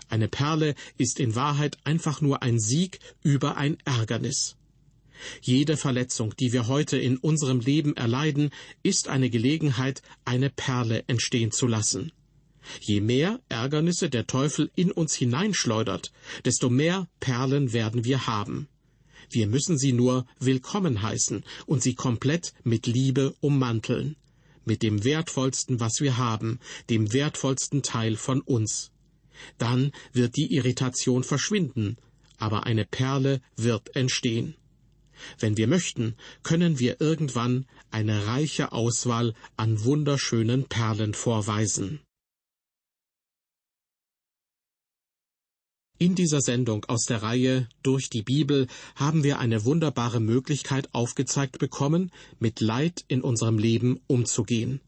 Eine 0.09 0.29
Perle 0.29 0.75
ist 0.97 1.21
in 1.21 1.35
Wahrheit 1.35 1.77
einfach 1.85 2.21
nur 2.21 2.43
ein 2.43 2.59
Sieg 2.59 2.99
über 3.23 3.57
ein 3.57 3.77
Ärgernis. 3.85 4.57
Jede 5.41 5.77
Verletzung, 5.77 6.35
die 6.37 6.53
wir 6.53 6.69
heute 6.69 6.99
in 6.99 7.17
unserem 7.17 7.61
Leben 7.61 7.97
erleiden, 7.97 8.51
ist 8.83 9.09
eine 9.09 9.31
Gelegenheit, 9.31 10.03
eine 10.25 10.51
Perle 10.51 11.05
entstehen 11.07 11.53
zu 11.53 11.67
lassen. 11.67 12.13
Je 12.81 13.01
mehr 13.01 13.41
Ärgernisse 13.49 14.09
der 14.09 14.27
Teufel 14.27 14.71
in 14.75 14.93
uns 14.93 15.15
hineinschleudert, 15.15 16.13
desto 16.45 16.71
mehr 16.71 17.09
Perlen 17.21 17.73
werden 17.73 18.05
wir 18.05 18.27
haben. 18.27 18.69
Wir 19.31 19.47
müssen 19.47 19.79
sie 19.79 19.93
nur 19.93 20.27
willkommen 20.39 21.03
heißen 21.03 21.45
und 21.67 21.83
sie 21.83 21.95
komplett 21.95 22.53
mit 22.65 22.87
Liebe 22.87 23.35
ummanteln, 23.41 24.17
mit 24.65 24.83
dem 24.83 25.05
wertvollsten, 25.05 25.81
was 25.81 26.01
wir 26.01 26.19
haben, 26.19 26.61
dem 26.91 27.13
wertvollsten 27.13 27.83
Teil 27.83 28.17
von 28.17 28.41
uns. 28.43 28.91
Dann 29.59 29.93
wird 30.13 30.37
die 30.37 30.55
Irritation 30.55 31.25
verschwinden, 31.25 31.97
aber 32.37 32.67
eine 32.67 32.85
Perle 32.85 33.41
wird 33.57 33.97
entstehen. 33.97 34.55
Wenn 35.39 35.57
wir 35.57 35.67
möchten, 35.67 36.17
können 36.43 36.79
wir 36.79 37.01
irgendwann 37.01 37.67
eine 37.91 38.27
reiche 38.27 38.73
Auswahl 38.73 39.35
an 39.57 39.85
wunderschönen 39.85 40.65
Perlen 40.65 41.15
vorweisen. 41.15 42.01
In 45.99 46.17
dieser 46.17 46.41
Sendung 46.41 46.85
aus 46.87 47.05
der 47.05 47.23
Reihe 47.23 47.69
Durch 47.85 48.11
die 48.11 48.23
Bibel 48.23 48.67
haben 48.97 49.23
wir 49.23 49.39
eine 49.39 49.65
wunderbare 49.65 50.19
Möglichkeit 50.19 50.89
aufgezeigt 50.93 51.61
bekommen, 51.61 52.11
mit 52.41 52.61
Leid 52.61 53.05
in 53.07 53.23
unserem 53.23 53.57
Leben 53.57 54.01
umzugehen. 54.09 54.81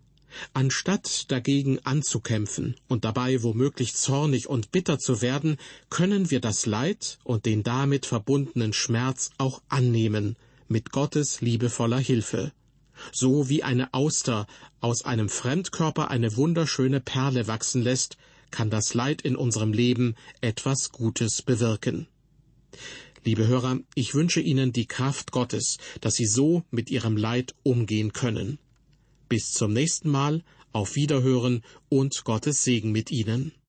Anstatt 0.53 1.31
dagegen 1.31 1.79
anzukämpfen 1.85 2.77
und 2.89 3.05
dabei 3.05 3.43
womöglich 3.43 3.95
zornig 3.95 4.49
und 4.49 4.73
bitter 4.73 4.99
zu 4.99 5.23
werden, 5.23 5.57
können 5.91 6.31
wir 6.31 6.41
das 6.41 6.67
Leid 6.67 7.19
und 7.25 7.47
den 7.47 7.63
damit 7.63 8.07
verbundenen 8.07 8.73
Schmerz 8.73 9.31
auch 9.39 9.63
annehmen, 9.69 10.37
mit 10.69 10.93
Gottes 10.93 11.41
liebevoller 11.41 11.99
Hilfe. 11.99 12.53
So 13.13 13.49
wie 13.49 13.63
eine 13.63 13.93
Auster 13.93 14.47
aus 14.81 15.05
einem 15.05 15.29
Fremdkörper 15.29 16.11
eine 16.11 16.37
wunderschöne 16.37 17.01
Perle 17.01 17.47
wachsen 17.47 17.83
lässt, 17.83 18.17
kann 18.51 18.71
das 18.71 18.95
Leid 18.95 19.23
in 19.23 19.35
unserem 19.37 19.73
Leben 19.73 20.15
etwas 20.41 20.93
Gutes 20.93 21.43
bewirken. 21.43 22.07
Liebe 23.25 23.47
Hörer, 23.47 23.81
ich 23.95 24.15
wünsche 24.15 24.41
Ihnen 24.41 24.73
die 24.73 24.87
Kraft 24.87 25.33
Gottes, 25.33 25.79
dass 26.01 26.15
Sie 26.15 26.27
so 26.27 26.63
mit 26.71 26.91
Ihrem 26.91 27.17
Leid 27.17 27.55
umgehen 27.63 28.13
können. 28.13 28.59
Bis 29.29 29.53
zum 29.53 29.73
nächsten 29.73 30.11
Mal, 30.11 30.43
auf 30.73 30.97
Wiederhören 30.97 31.63
und 31.89 32.25
Gottes 32.25 32.63
Segen 32.63 32.93
mit 32.93 33.11
Ihnen. 33.11 33.53